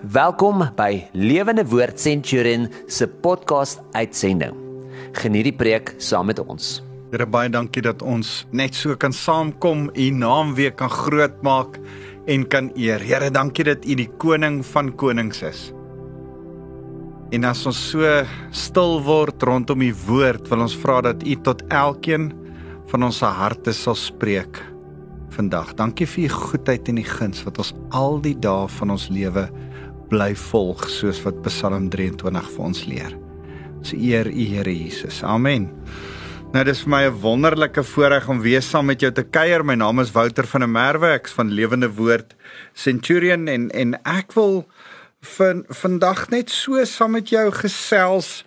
Welkom 0.00 0.62
by 0.80 1.10
Lewende 1.12 1.60
Woord 1.68 2.00
Centurion 2.00 2.70
se 2.88 3.04
podcast 3.04 3.82
uitsending. 3.92 4.54
Geniet 5.12 5.44
die 5.50 5.52
preek 5.52 5.92
saam 6.00 6.30
met 6.30 6.40
ons. 6.40 6.78
Here 7.12 7.26
baie 7.28 7.50
dankie 7.52 7.82
dat 7.84 8.00
ons 8.00 8.46
net 8.48 8.72
so 8.72 8.96
kan 8.96 9.12
saamkom, 9.12 9.90
u 9.92 10.06
naam 10.16 10.54
weer 10.56 10.72
kan 10.72 10.88
grootmaak 10.88 11.76
en 12.24 12.48
kan 12.48 12.72
eer. 12.80 13.04
Here, 13.04 13.28
dankie 13.28 13.68
dat 13.68 13.84
u 13.84 13.98
die 14.00 14.08
koning 14.16 14.62
van 14.72 14.88
konings 14.96 15.44
is. 15.44 15.68
En 17.36 17.44
as 17.44 17.66
ons 17.68 17.84
so 17.92 18.24
stil 18.56 19.02
word 19.04 19.44
rondom 19.44 19.84
u 19.84 19.92
woord, 20.08 20.48
wil 20.48 20.64
ons 20.64 20.80
vra 20.80 21.02
dat 21.10 21.28
u 21.28 21.36
tot 21.44 21.60
elkeen 21.68 22.30
van 22.88 23.04
ons 23.04 23.20
harte 23.20 23.76
sal 23.76 24.00
spreek 24.00 24.64
vandag. 25.36 25.76
Dankie 25.76 26.08
vir 26.08 26.24
u 26.24 26.36
goedheid 26.48 26.88
en 26.88 27.04
u 27.04 27.04
guns 27.04 27.44
wat 27.44 27.60
ons 27.60 27.76
al 27.92 28.16
die 28.24 28.38
dae 28.40 28.64
van 28.80 28.96
ons 28.96 29.10
lewe 29.12 29.50
bly 30.10 30.32
volg 30.50 30.88
soos 30.90 31.20
wat 31.22 31.38
Psalm 31.46 31.86
23 31.92 32.48
vir 32.54 32.64
ons 32.66 32.80
leer. 32.90 33.12
Ons 33.78 33.92
eer 33.94 34.26
U 34.26 34.46
Here 34.52 34.72
Jesus. 34.74 35.22
Amen. 35.22 35.68
Nou 36.50 36.64
dis 36.66 36.82
vir 36.82 36.90
my 36.90 37.02
'n 37.06 37.20
wonderlike 37.22 37.82
voorreg 37.82 38.28
om 38.28 38.40
weer 38.40 38.62
saam 38.62 38.86
met 38.86 39.00
jou 39.00 39.12
te 39.12 39.22
kuier. 39.22 39.64
My 39.64 39.74
naam 39.74 40.00
is 40.00 40.10
Wouter 40.10 40.46
van 40.46 40.60
der 40.60 40.68
Merwe, 40.68 41.14
ek's 41.14 41.32
van 41.32 41.50
Lewende 41.50 41.94
Woord 41.94 42.34
Centurion 42.74 43.46
en 43.48 43.70
en 43.70 43.94
ek 44.04 44.32
wil 44.32 44.66
van 45.20 45.64
vandag 45.68 46.28
net 46.30 46.50
so 46.50 46.84
saam 46.84 47.12
met 47.12 47.28
jou 47.28 47.50
gesels 47.52 48.44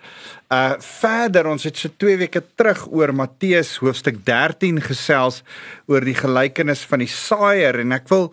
Uh 0.53 0.75
verder 0.84 1.48
ons 1.49 1.63
het 1.66 1.80
so 1.80 1.89
2 1.98 2.17
weke 2.20 2.41
terug 2.59 2.84
oor 2.91 3.13
Matteus 3.16 3.77
hoofstuk 3.81 4.20
13 4.27 4.81
gesels 4.85 5.39
oor 5.89 6.03
die 6.05 6.17
gelykenis 6.17 6.84
van 6.89 7.02
die 7.02 7.09
saaier 7.09 7.80
en 7.81 7.95
ek 7.95 8.05
wil 8.11 8.27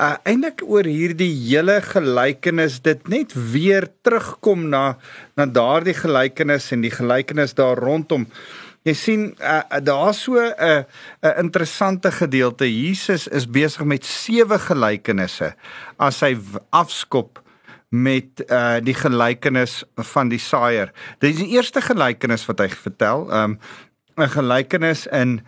uh 0.00 0.16
eintlik 0.26 0.64
oor 0.66 0.88
hierdie 0.88 1.30
hele 1.30 1.76
gelykenis 1.84 2.80
dit 2.86 3.04
net 3.12 3.36
weer 3.52 3.86
terugkom 4.02 4.66
na 4.72 4.96
na 5.38 5.46
daardie 5.46 5.94
gelykenis 5.94 6.72
en 6.74 6.82
die 6.86 6.94
gelykenis 6.94 7.54
daar 7.60 7.78
rondom. 7.78 8.26
Jy 8.88 8.94
sien 8.96 9.22
uh, 9.38 9.60
daar's 9.84 10.24
so 10.24 10.40
'n 10.40 10.50
uh, 10.58 10.82
'n 11.22 11.44
interessante 11.44 12.10
gedeelte. 12.10 12.66
Jesus 12.66 13.28
is 13.28 13.46
besig 13.46 13.84
met 13.84 14.04
sewe 14.04 14.58
gelykenisse 14.58 15.54
as 15.98 16.20
hy 16.20 16.34
afskop 16.72 17.38
met 17.90 18.44
uh 18.46 18.78
die 18.82 18.94
gelykenis 18.94 19.82
van 20.12 20.30
die 20.30 20.38
saaier. 20.38 20.92
Dit 21.18 21.34
is 21.34 21.42
die 21.42 21.56
eerste 21.58 21.82
gelykenis 21.82 22.46
wat 22.46 22.62
hy 22.62 22.68
vertel. 22.70 23.26
Um 23.34 23.58
'n 24.16 24.30
gelykenis 24.30 25.06
in 25.06 25.40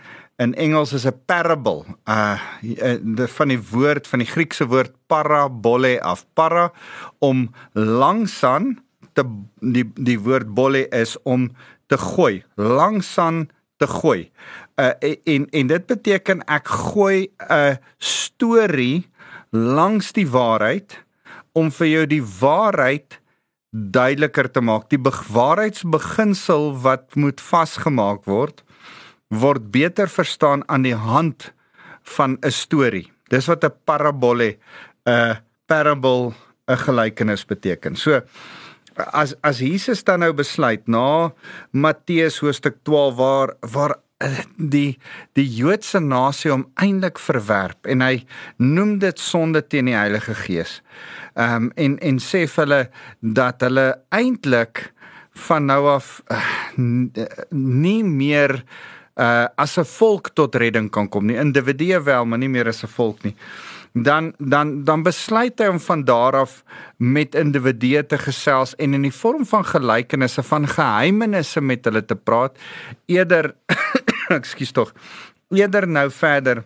in 0.42 0.54
Engels 0.54 0.92
is 0.92 1.06
'n 1.06 1.22
parable. 1.26 1.84
Uh 2.04 2.38
die 2.60 3.26
van 3.26 3.48
die 3.48 3.62
woord 3.70 4.08
van 4.08 4.18
die 4.18 4.28
Griekse 4.28 4.66
woord 4.66 4.92
parabole 5.06 6.00
af. 6.02 6.26
Para 6.34 6.72
om 7.18 7.50
langsaan 7.72 8.82
te 9.12 9.22
die 9.60 9.86
die 9.94 10.18
woord 10.18 10.54
bolle 10.54 10.88
is 10.88 11.16
om 11.22 11.50
te 11.86 11.98
gooi. 11.98 12.42
Langsaan 12.56 13.48
te 13.76 13.86
gooi. 13.86 14.30
Uh 14.76 14.90
en 15.24 15.46
en 15.50 15.66
dit 15.66 15.86
beteken 15.86 16.44
ek 16.44 16.68
gooi 16.68 17.30
'n 17.38 17.78
storie 17.98 19.06
langs 19.50 20.12
die 20.12 20.28
waarheid 20.28 21.04
om 21.52 21.70
vir 21.70 21.86
jou 21.86 22.06
die 22.06 22.22
waarheid 22.40 23.18
duideliker 23.72 24.50
te 24.52 24.60
maak. 24.60 24.90
Die 24.92 25.00
waarheidsbeginsel 25.00 26.72
wat 26.84 27.16
moet 27.16 27.40
vasgemaak 27.40 28.24
word 28.28 28.62
word 29.32 29.70
beter 29.72 30.10
verstaan 30.12 30.60
aan 30.68 30.84
die 30.84 30.96
hand 30.96 31.52
van 32.04 32.36
'n 32.42 32.50
storie. 32.50 33.10
Dis 33.30 33.46
wat 33.46 33.64
'n 33.64 33.72
parabole 33.84 34.58
'n 35.06 35.38
parable 35.66 36.34
'n 36.68 36.76
gelykenis 36.76 37.44
beteken. 37.44 37.96
So 37.96 38.20
as 38.96 39.34
as 39.42 39.58
Jesus 39.58 40.04
dan 40.04 40.20
nou 40.20 40.32
besluit 40.32 40.88
na 40.88 41.32
Matteus 41.72 42.38
hoofstuk 42.38 42.82
12 42.84 43.16
waar 43.16 43.54
waar 43.60 43.96
die 44.56 44.98
die 45.38 45.46
Joodse 45.48 46.00
nasie 46.00 46.50
hom 46.52 46.66
eintlik 46.74 47.18
verwerp 47.18 47.86
en 47.86 48.04
hy 48.04 48.24
noem 48.58 48.98
dit 49.02 49.18
sonde 49.18 49.62
teen 49.66 49.90
die 49.90 49.98
Heilige 49.98 50.34
Gees. 50.44 50.80
Ehm 51.34 51.68
um, 51.68 51.72
en 51.76 51.98
en 51.98 52.18
sê 52.20 52.46
vir 52.46 52.64
hulle 52.64 52.82
dat 53.20 53.62
hulle 53.64 53.86
eintlik 54.10 54.92
van 55.48 55.66
nou 55.66 55.86
af 55.88 56.20
uh, 56.28 56.40
nie 57.50 58.02
meer 58.04 58.62
uh, 59.16 59.46
as 59.56 59.78
'n 59.78 59.84
volk 59.84 60.34
tot 60.34 60.54
redding 60.54 60.90
kan 60.90 61.08
kom 61.08 61.26
nie. 61.26 61.36
Individue 61.36 62.02
wel, 62.02 62.24
maar 62.24 62.38
nie 62.38 62.48
meer 62.48 62.68
as 62.68 62.82
'n 62.84 62.88
volk 62.88 63.22
nie. 63.24 63.34
Dan 63.92 64.32
dan 64.38 64.84
dan 64.84 65.02
besluit 65.02 65.58
hy 65.58 65.66
om 65.66 65.80
van 65.80 66.04
daar 66.04 66.36
af 66.36 66.62
met 66.96 67.34
individue 67.34 68.06
te 68.06 68.18
gesels 68.18 68.74
en 68.76 68.94
in 68.94 69.02
die 69.02 69.12
vorm 69.12 69.46
van 69.46 69.64
gelykenisse 69.64 70.42
van 70.42 70.68
geheimenisse 70.68 71.60
met 71.60 71.84
hulle 71.84 72.04
te 72.04 72.16
praat 72.16 72.56
eerder 73.06 73.54
ekskuus 74.40 74.72
tog 74.76 74.94
eerder 75.52 75.88
nou 75.88 76.08
verder 76.10 76.64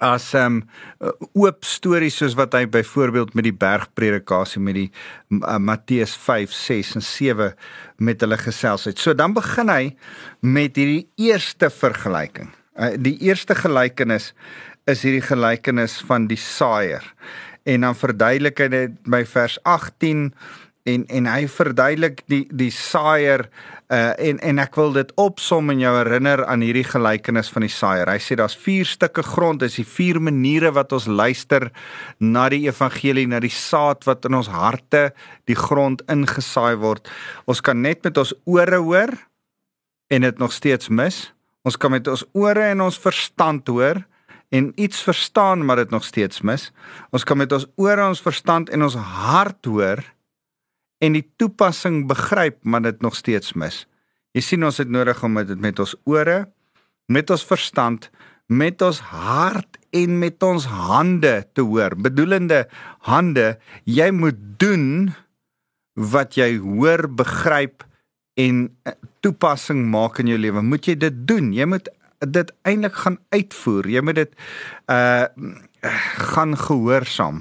as 0.00 0.30
ehm 0.36 0.60
um, 0.60 1.10
oop 1.36 1.64
stories 1.66 2.16
soos 2.20 2.36
wat 2.38 2.54
hy 2.56 2.64
byvoorbeeld 2.70 3.34
met 3.36 3.44
die 3.48 3.56
bergpredikasie 3.56 4.62
met 4.62 4.78
die 4.78 4.88
uh, 5.40 5.58
Matteus 5.58 6.14
5, 6.16 6.52
6 6.52 6.94
en 7.00 7.04
7 7.04 7.50
met 7.98 8.22
hulle 8.24 8.38
gesels 8.40 8.86
het. 8.88 8.98
So 8.98 9.14
dan 9.16 9.34
begin 9.36 9.68
hy 9.72 9.92
met 10.40 10.78
hierdie 10.80 11.08
eerste 11.20 11.70
vergelyking. 11.74 12.52
Uh, 12.76 12.94
die 12.96 13.16
eerste 13.26 13.56
gelykenis 13.58 14.32
is 14.88 15.04
hierdie 15.04 15.24
gelykenis 15.26 15.98
van 16.08 16.28
die 16.30 16.40
saaier. 16.40 17.04
En 17.68 17.84
dan 17.84 17.98
verduidelik 17.98 18.62
hy 18.62 18.68
dit 18.72 18.96
by 19.04 19.24
vers 19.28 19.58
18 19.68 20.30
en 20.88 21.04
en 21.08 21.26
hy 21.28 21.44
verduidelik 21.50 22.22
die 22.30 22.44
die 22.56 22.70
saaier 22.72 23.46
uh 23.90 24.12
en 24.22 24.38
en 24.46 24.60
ek 24.62 24.76
wil 24.78 24.92
dit 24.94 25.10
opsom 25.20 25.72
en 25.72 25.80
jou 25.82 25.92
herinner 25.96 26.44
aan 26.46 26.62
hierdie 26.64 26.86
gelykenis 26.86 27.50
van 27.52 27.66
die 27.66 27.72
saaier. 27.72 28.08
Hy 28.08 28.20
sê 28.22 28.36
daar's 28.38 28.56
vier 28.56 28.86
stukke 28.88 29.24
grond, 29.26 29.60
dis 29.60 29.80
die 29.80 29.86
vier 29.86 30.20
maniere 30.22 30.72
wat 30.76 30.92
ons 30.96 31.08
luister 31.10 31.70
na 32.18 32.48
die 32.48 32.62
evangelie, 32.68 33.26
na 33.26 33.40
die 33.42 33.52
saad 33.52 34.06
wat 34.08 34.24
in 34.28 34.38
ons 34.38 34.48
harte 34.52 35.10
die 35.50 35.58
grond 35.58 36.04
ingesaai 36.08 36.78
word. 36.80 37.10
Ons 37.46 37.60
kan 37.60 37.82
net 37.82 38.04
met 38.06 38.16
ons 38.18 38.32
ore 38.46 38.80
hoor 38.80 39.12
en 40.10 40.22
dit 40.26 40.38
nog 40.38 40.54
steeds 40.54 40.88
mis. 40.88 41.28
Ons 41.66 41.76
kan 41.76 41.92
met 41.92 42.06
ons 42.08 42.24
ore 42.32 42.70
en 42.72 42.86
ons 42.86 43.02
verstand 43.02 43.68
hoor 43.68 44.04
en 44.50 44.72
iets 44.80 45.02
verstaan 45.06 45.66
maar 45.66 45.76
dit 45.76 45.90
nog 45.90 46.04
steeds 46.04 46.40
mis. 46.40 46.70
Ons 47.10 47.26
kan 47.26 47.38
met 47.38 47.52
ons 47.52 47.66
ore 47.76 48.06
ons 48.06 48.22
verstand 48.22 48.70
en 48.70 48.86
ons 48.86 48.96
hart 48.96 49.66
hoor 49.66 50.02
en 51.00 51.16
die 51.16 51.24
toepassing 51.40 52.04
begryp, 52.10 52.60
maar 52.62 52.84
dit 52.84 53.00
nog 53.02 53.16
steeds 53.16 53.54
mis. 53.58 53.84
Jy 54.36 54.44
sien 54.44 54.64
ons 54.66 54.78
het 54.78 54.90
nodig 54.90 55.22
om 55.26 55.40
dit 55.42 55.60
met 55.60 55.78
ons 55.82 55.94
ore, 56.08 56.44
met 57.10 57.30
ons 57.34 57.44
verstand, 57.44 58.10
met 58.46 58.82
ons 58.82 59.00
hart 59.10 59.78
en 59.96 60.18
met 60.20 60.42
ons 60.46 60.66
hande 60.70 61.34
te 61.54 61.64
hoor. 61.66 61.96
Bedoelende 61.98 62.64
hande, 63.08 63.54
jy 63.84 64.10
moet 64.14 64.38
doen 64.60 65.10
wat 65.98 66.36
jy 66.38 66.56
hoor, 66.62 67.08
begryp 67.08 67.84
en 68.38 68.68
eh, 68.86 68.94
toepassing 69.24 69.82
maak 69.90 70.20
in 70.22 70.30
jou 70.30 70.38
lewe. 70.38 70.62
Moet 70.62 70.92
jy 70.92 70.96
dit 71.00 71.24
doen? 71.28 71.50
Jy 71.54 71.66
moet 71.68 71.90
dit 72.28 72.52
eintlik 72.68 72.96
gaan 73.02 73.18
uitvoer. 73.32 73.88
Jy 73.88 74.02
moet 74.04 74.20
dit 74.20 74.34
uh 74.92 75.26
gaan 75.80 76.52
gehoorsaam. 76.60 77.38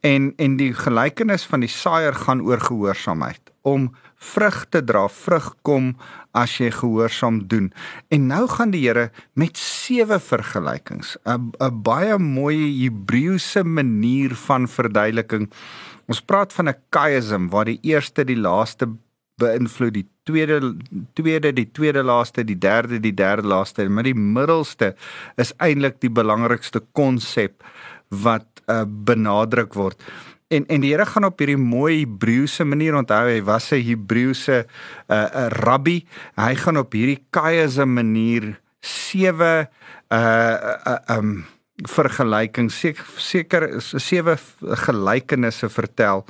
En 0.00 0.32
en 0.36 0.56
die 0.56 0.72
gelykenis 0.74 1.46
van 1.50 1.60
die 1.60 1.72
saaier 1.72 2.14
gaan 2.14 2.42
oor 2.42 2.60
gehoorsaamheid 2.60 3.52
om 3.66 3.90
vrug 4.18 4.64
te 4.72 4.80
dra, 4.84 5.06
vrug 5.08 5.50
kom 5.66 5.92
as 6.36 6.56
jy 6.58 6.70
gehoorsaam 6.74 7.42
doen. 7.50 7.70
En 8.14 8.26
nou 8.30 8.44
gaan 8.50 8.72
die 8.74 8.84
Here 8.86 9.10
met 9.34 9.58
sewe 9.58 10.18
vergelykings, 10.18 11.16
'n 11.26 11.82
baie 11.82 12.18
mooi 12.18 12.84
Hebreëse 12.84 13.64
manier 13.64 14.34
van 14.34 14.68
verduideliking. 14.68 15.50
Ons 16.06 16.20
praat 16.20 16.52
van 16.52 16.68
'n 16.68 16.76
chiasm 16.90 17.48
waar 17.48 17.64
die 17.64 17.80
eerste 17.82 18.24
die 18.24 18.36
laaste 18.38 18.88
beïnvloed, 19.38 19.94
die 19.94 20.08
tweede 20.22 20.76
tweede 21.14 21.52
die 21.52 21.70
tweede 21.72 22.02
laaste, 22.02 22.44
die 22.44 22.58
derde 22.58 23.00
die 23.00 23.14
derde 23.14 23.46
laaste, 23.46 23.88
maar 23.88 24.02
die 24.02 24.14
middelste 24.14 24.94
is 25.36 25.52
eintlik 25.56 26.00
die 26.00 26.10
belangrikste 26.10 26.82
konsep 26.92 27.64
wat 28.08 28.57
uh, 28.68 28.84
benadruk 28.86 29.74
word. 29.74 30.02
En 30.48 30.64
en 30.66 30.80
die 30.80 30.92
Here 30.94 31.06
gaan 31.06 31.24
op 31.24 31.38
hierdie 31.38 31.60
mooi 31.60 32.04
Hebreëse 32.04 32.64
manier 32.64 32.96
onthou 32.96 33.26
hy 33.28 33.42
was 33.44 33.72
'n 33.72 33.82
Hebreëse 33.84 34.64
'n 34.64 35.12
uh, 35.12 35.16
uh, 35.16 35.48
rabbi. 35.64 36.04
Hy 36.36 36.54
gaan 36.54 36.76
op 36.76 36.92
hierdie 36.92 37.24
kaiese 37.30 37.84
manier 37.84 38.60
sewe 38.80 39.68
uh 40.08 40.76
uh 40.86 41.16
um 41.18 41.44
vergelykings 41.86 42.74
seker 43.16 43.68
sewe 43.80 44.36
gelykenisse 44.86 45.68
vertel 45.70 46.24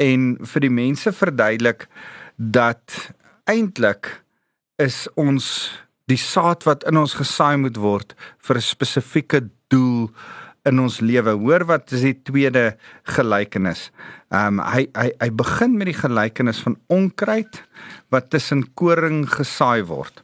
en 0.00 0.36
vir 0.40 0.64
die 0.64 0.72
mense 0.72 1.12
verduidelik 1.12 1.86
dat 2.36 3.12
eintlik 3.50 4.08
is 4.80 5.04
ons 5.20 5.72
die 6.10 6.18
saad 6.18 6.64
wat 6.64 6.86
in 6.88 6.98
ons 6.98 7.18
gesaai 7.18 7.56
moet 7.60 7.76
word 7.76 8.14
vir 8.46 8.56
'n 8.56 8.68
spesifieke 8.68 9.48
doel 9.68 10.10
in 10.68 10.80
ons 10.82 11.00
lewe. 11.02 11.34
Hoor 11.42 11.64
wat 11.66 11.92
is 11.94 12.04
die 12.06 12.16
tweede 12.26 12.76
gelykenis? 13.16 13.90
Ehm 14.32 14.60
um, 14.60 14.66
hy 14.66 14.86
hy 14.96 15.08
hy 15.20 15.30
begin 15.42 15.76
met 15.78 15.90
die 15.90 15.98
gelykenis 15.98 16.62
van 16.64 16.78
onkruid 16.86 17.62
wat 18.14 18.30
tussen 18.30 18.64
koring 18.78 19.24
gesaai 19.30 19.82
word. 19.88 20.22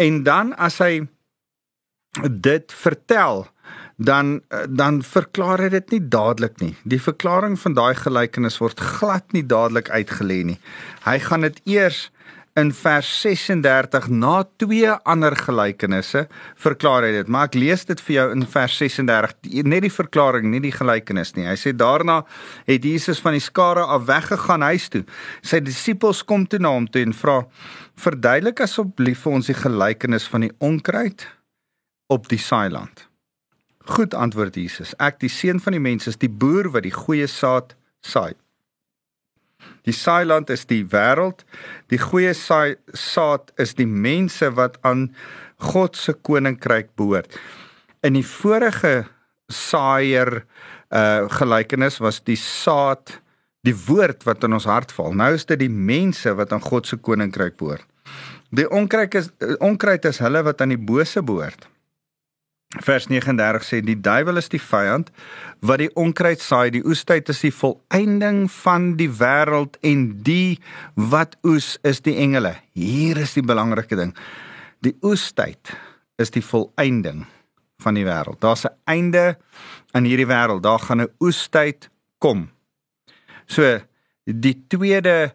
En 0.00 0.22
dan 0.26 0.54
as 0.56 0.78
hy 0.82 1.06
dit 2.22 2.72
vertel, 2.72 3.46
dan 3.96 4.40
dan 4.68 5.02
verklaar 5.02 5.62
hy 5.62 5.68
dit 5.74 5.90
nie 5.96 6.02
dadelik 6.08 6.58
nie. 6.62 6.74
Die 6.84 7.00
verklaring 7.02 7.58
van 7.60 7.74
daai 7.74 7.94
gelykenis 7.98 8.58
word 8.62 8.80
glad 8.80 9.32
nie 9.32 9.44
dadelik 9.46 9.90
uitgelê 9.90 10.42
nie. 10.44 10.58
Hy 11.06 11.18
gaan 11.18 11.46
dit 11.46 11.60
eers 11.64 12.10
in 12.54 12.70
vers 12.70 13.08
36 13.20 14.06
na 14.14 14.44
twee 14.62 14.90
ander 15.10 15.34
gelykenisse 15.34 16.24
verklaar 16.62 17.02
hy 17.02 17.10
dit. 17.16 17.30
Maar 17.30 17.48
ek 17.48 17.56
lees 17.58 17.82
dit 17.88 18.02
vir 18.06 18.14
jou 18.14 18.26
in 18.36 18.44
vers 18.52 18.76
36, 18.78 19.32
net 19.66 19.82
die 19.82 19.90
verklaring, 19.90 20.46
nie 20.52 20.62
die 20.62 20.74
gelykenis 20.74 21.34
nie. 21.34 21.48
Hy 21.48 21.56
sê 21.58 21.74
daarna 21.74 22.20
het 22.68 22.86
Jesus 22.86 23.22
van 23.24 23.34
die 23.34 23.42
skare 23.42 23.82
af 23.96 24.06
weggegaan 24.10 24.66
huis 24.70 24.86
toe. 24.92 25.02
Sy 25.42 25.58
disippels 25.66 26.22
kom 26.22 26.46
toe 26.46 26.62
na 26.62 26.76
hom 26.76 26.86
toe 26.86 27.02
en 27.02 27.16
vra: 27.16 27.40
"Verduidelik 27.98 28.62
asseblief 28.62 29.26
vir 29.26 29.40
ons 29.40 29.50
die 29.50 29.58
gelykenis 29.58 30.30
van 30.30 30.46
die 30.46 30.54
onkruid 30.58 31.26
op 32.06 32.30
die 32.30 32.38
saailand." 32.38 33.08
Goed 33.84 34.14
antwoord 34.14 34.54
Jesus. 34.54 34.94
Ek 35.02 35.18
die 35.20 35.28
seun 35.28 35.60
van 35.60 35.72
die 35.72 35.82
mens 35.82 36.06
is 36.06 36.16
die 36.16 36.30
boer 36.30 36.70
wat 36.70 36.86
die 36.86 36.94
goeie 36.94 37.26
saad 37.26 37.74
saai. 38.00 38.32
Die 39.84 39.92
saailand 39.92 40.50
is 40.50 40.64
die 40.68 40.82
wêreld. 40.88 41.44
Die 41.92 42.00
goeie 42.00 42.32
saai 42.36 42.76
saad 42.96 43.52
is 43.60 43.74
die 43.76 43.88
mense 43.88 44.48
wat 44.56 44.78
aan 44.82 45.10
God 45.64 45.96
se 45.96 46.14
koninkryk 46.14 46.94
behoort. 46.96 47.36
In 48.04 48.16
die 48.16 48.26
vorige 48.26 49.04
saaier 49.52 50.44
uh 50.94 51.26
gelykenis 51.40 51.98
was 52.00 52.20
die 52.22 52.38
saad 52.38 53.18
die 53.64 53.74
woord 53.86 54.24
wat 54.28 54.44
in 54.44 54.56
ons 54.56 54.68
hart 54.68 54.92
val. 54.92 55.14
Nou 55.16 55.32
is 55.34 55.46
dit 55.48 55.58
die 55.58 55.72
mense 55.72 56.32
wat 56.36 56.52
aan 56.52 56.64
God 56.64 56.86
se 56.86 56.96
koninkryk 56.96 57.56
behoort. 57.60 57.86
Die 58.54 58.66
onkruid 58.70 59.14
is 59.18 59.30
onkruid 59.58 60.04
is 60.04 60.20
hulle 60.22 60.44
wat 60.46 60.60
aan 60.60 60.74
die 60.74 60.80
bose 60.80 61.22
behoort. 61.22 61.68
Vers 62.82 63.06
39 63.06 63.62
sê 63.62 63.78
die 63.84 63.98
duiwel 64.02 64.40
is 64.40 64.48
die 64.50 64.62
vyand 64.62 65.12
wat 65.64 65.78
die 65.78 65.90
onkruid 66.00 66.42
saai, 66.42 66.72
die 66.74 66.82
oestyd 66.82 67.30
is 67.30 67.44
die 67.44 67.52
volëinding 67.54 68.48
van 68.50 68.94
die 68.98 69.08
wêreld 69.08 69.78
en 69.86 70.08
die 70.26 70.58
wat 70.98 71.36
oes 71.46 71.76
is 71.86 72.02
die 72.04 72.16
engele. 72.18 72.56
Hier 72.74 73.20
is 73.22 73.36
die 73.38 73.46
belangrike 73.46 73.96
ding. 73.96 74.12
Die 74.82 74.96
oestyd 75.06 75.70
is 76.18 76.34
die 76.34 76.42
volëinding 76.42 77.24
van 77.84 77.94
die 77.98 78.04
wêreld. 78.06 78.40
Daar's 78.42 78.66
'n 78.66 78.74
einde 78.84 79.38
aan 79.92 80.04
hierdie 80.04 80.26
wêreld. 80.26 80.62
Daar 80.62 80.78
gaan 80.78 81.02
'n 81.02 81.14
oestyd 81.20 81.90
kom. 82.18 82.50
So 83.46 83.80
die 84.24 84.64
tweede 84.68 85.34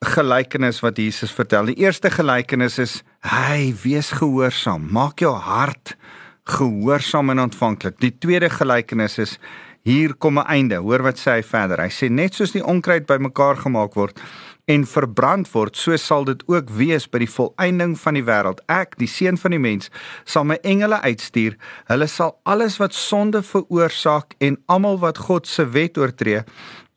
gelykenis 0.00 0.80
wat 0.80 0.96
Jesus 0.96 1.32
vertel. 1.32 1.66
Die 1.66 1.84
eerste 1.84 2.10
gelykenis 2.10 2.78
is: 2.78 3.02
"Hey, 3.20 3.74
wees 3.82 4.10
gehoorsaam. 4.10 4.88
Maak 4.90 5.18
jou 5.20 5.34
hart 5.34 5.96
gehoorsaam 6.44 7.30
en 7.30 7.40
ontvanklik. 7.48 7.98
Die 8.00 8.18
tweede 8.18 8.50
gelykenis 8.50 9.18
is 9.18 9.38
hier 9.82 10.14
kom 10.14 10.38
'n 10.38 10.46
einde. 10.46 10.76
Hoor 10.76 11.02
wat 11.02 11.18
sê 11.18 11.30
hy 11.38 11.42
verder. 11.42 11.80
Hy 11.80 11.88
sê 11.88 12.10
net 12.10 12.34
soos 12.34 12.52
die 12.52 12.64
onkruid 12.64 13.06
bymekaar 13.06 13.56
gemaak 13.56 13.94
word 13.94 14.20
en 14.66 14.86
verbrand 14.86 15.48
word, 15.52 15.76
so 15.76 15.96
sal 15.96 16.24
dit 16.24 16.42
ook 16.46 16.70
wees 16.70 17.08
by 17.08 17.18
die 17.18 17.30
volëinding 17.30 17.96
van 17.98 18.14
die 18.14 18.24
wêreld. 18.24 18.60
Ek, 18.68 18.94
die 18.98 19.08
seun 19.08 19.36
van 19.36 19.50
die 19.50 19.58
mens, 19.58 19.90
sal 20.24 20.44
my 20.44 20.58
engele 20.62 21.00
uitstuur. 21.00 21.56
Hulle 21.90 22.06
sal 22.06 22.38
alles 22.44 22.78
wat 22.78 22.94
sonde 22.94 23.42
veroorsaak 23.42 24.34
en 24.38 24.60
almal 24.66 24.98
wat 24.98 25.18
God 25.18 25.46
se 25.46 25.66
wet 25.66 25.98
oortree 25.98 26.44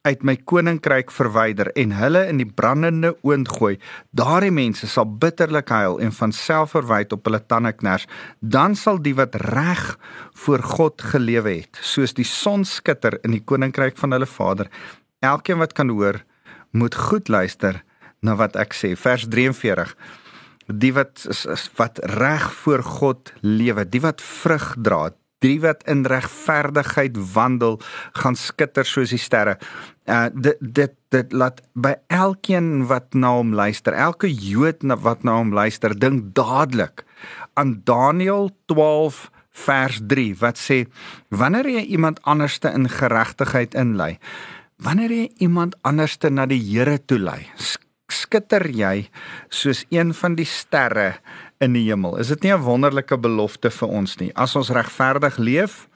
uit 0.04 0.24
my 0.28 0.36
koninkryk 0.36 1.12
verwyder 1.16 1.70
en 1.80 1.94
hulle 1.96 2.26
in 2.28 2.42
die 2.42 2.48
brandende 2.48 3.14
oond 3.24 3.48
gooi. 3.56 3.78
Daardie 4.12 4.52
mense 4.52 4.88
sal 4.92 5.08
bitterlik 5.08 5.72
huil 5.72 6.02
en 6.04 6.12
van 6.16 6.36
selfverwyd 6.36 7.16
op 7.16 7.30
hulle 7.30 7.40
tande 7.48 7.72
kners. 7.78 8.08
Dan 8.40 8.76
sal 8.76 9.00
die 9.00 9.16
wat 9.16 9.38
reg 9.48 9.86
voor 10.44 10.66
God 10.76 11.06
gelewe 11.14 11.56
het, 11.62 11.80
soos 11.80 12.16
die 12.18 12.28
son 12.28 12.68
skitter 12.68 13.16
in 13.24 13.32
die 13.38 13.44
koninkryk 13.44 13.96
van 14.02 14.12
hulle 14.16 14.28
Vader. 14.28 14.68
Elkeen 15.24 15.64
wat 15.64 15.74
kan 15.78 15.90
hoor, 15.90 16.20
moet 16.76 16.96
goed 16.96 17.32
luister 17.32 17.80
na 18.20 18.36
wat 18.36 18.60
ek 18.60 18.76
sê. 18.76 18.92
Vers 19.00 19.24
43 19.32 19.96
die 20.68 20.94
wat 20.96 21.26
wat 21.76 22.00
reg 22.18 22.46
voor 22.64 22.84
God 22.84 23.34
lewe, 23.42 23.86
die 23.86 24.02
wat 24.02 24.22
vrug 24.22 24.74
dra, 24.80 25.12
die 25.44 25.60
wat 25.64 25.84
in 25.90 26.06
regverdigheid 26.10 27.18
wandel 27.34 27.80
gaan 28.20 28.38
skitter 28.40 28.88
soos 28.88 29.14
die 29.14 29.22
sterre. 29.22 29.58
Uh 30.08 30.28
dit 30.34 30.58
dit 30.60 30.96
dit 31.14 31.36
laat 31.36 31.62
by 31.76 31.94
elkeen 32.08 32.88
wat 32.90 33.14
na 33.14 33.36
hom 33.38 33.54
luister, 33.54 33.94
elke 33.94 34.32
Jood 34.32 34.82
wat 35.06 35.24
na 35.24 35.38
hom 35.38 35.54
luister, 35.54 35.94
dink 35.94 36.34
dadelik 36.36 37.06
aan 37.54 37.82
Daniël 37.86 38.50
12 38.66 39.30
vers 39.54 40.02
3 40.10 40.34
wat 40.42 40.58
sê 40.58 40.84
wanneer 41.30 41.70
jy 41.70 41.86
iemand 41.96 42.22
anderste 42.26 42.74
in 42.74 42.90
geregtigheid 42.90 43.78
inlei, 43.78 44.18
wanneer 44.82 45.14
jy 45.14 45.30
iemand 45.46 45.78
anderste 45.86 46.34
na 46.34 46.48
die 46.50 46.62
Here 46.62 46.98
toe 46.98 47.20
lei, 47.22 47.46
skitter 48.10 48.66
jy 48.70 49.08
soos 49.54 49.86
een 49.94 50.14
van 50.18 50.38
die 50.40 50.48
sterre 50.50 51.14
in 51.64 51.74
die 51.78 51.86
hemel. 51.88 52.18
Is 52.22 52.28
dit 52.34 52.44
nie 52.44 52.54
'n 52.54 52.62
wonderlike 52.62 53.18
belofte 53.18 53.72
vir 53.72 53.90
ons 53.90 54.18
nie? 54.20 54.32
As 54.36 54.56
ons 54.56 54.70
regverdig 54.70 55.38
leef, 55.38 55.88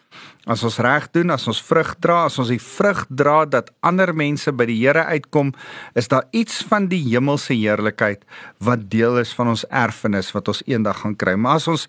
as 0.46 0.64
ons 0.64 0.80
reg 0.80 1.08
doen, 1.12 1.30
as 1.30 1.48
ons 1.48 1.62
vrug 1.62 1.96
dra, 2.00 2.26
as 2.26 2.40
ons 2.40 2.48
die 2.48 2.62
vrug 2.62 3.06
dra 3.10 3.46
dat 3.46 3.72
ander 3.86 4.14
mense 4.16 4.52
by 4.52 4.66
die 4.66 4.80
Here 4.80 5.04
uitkom, 5.06 5.54
is 5.96 6.08
daar 6.08 6.26
iets 6.32 6.64
van 6.70 6.88
die 6.88 7.04
hemelse 7.04 7.54
heerlikheid 7.54 8.24
wat 8.64 8.90
deel 8.90 9.20
is 9.20 9.34
van 9.34 9.48
ons 9.48 9.66
erfenis 9.70 10.32
wat 10.36 10.48
ons 10.48 10.64
eendag 10.66 11.04
gaan 11.04 11.16
kry. 11.16 11.36
Maar 11.36 11.56
as 11.56 11.68
ons 11.68 11.88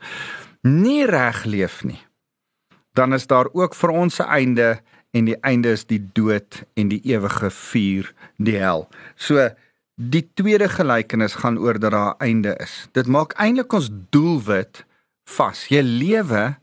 nie 0.67 1.07
reg 1.07 1.45
leef 1.45 1.85
nie, 1.85 2.01
dan 2.95 3.15
is 3.15 3.27
daar 3.27 3.47
ook 3.55 3.75
vir 3.75 3.91
ons 3.91 4.21
'n 4.21 4.29
einde 4.29 4.81
en 5.13 5.25
die 5.25 5.39
einde 5.43 5.71
is 5.71 5.85
die 5.85 6.03
dood 6.13 6.65
en 6.77 6.89
die 6.89 7.01
ewige 7.05 7.51
vuur, 7.51 8.13
die 8.39 8.59
hel. 8.59 8.89
So 9.17 9.51
Die 9.99 10.23
tweede 10.39 10.69
gelykenis 10.71 11.41
gaan 11.43 11.57
oor 11.59 11.75
dat 11.79 11.91
daar 11.91 12.15
'n 12.15 12.23
einde 12.23 12.55
is. 12.63 12.89
Dit 12.93 13.07
maak 13.07 13.33
eintlik 13.33 13.73
ons 13.73 13.91
doelwit 14.11 14.87
vas. 15.25 15.67
Jy 15.67 15.83
lewe 15.83 16.57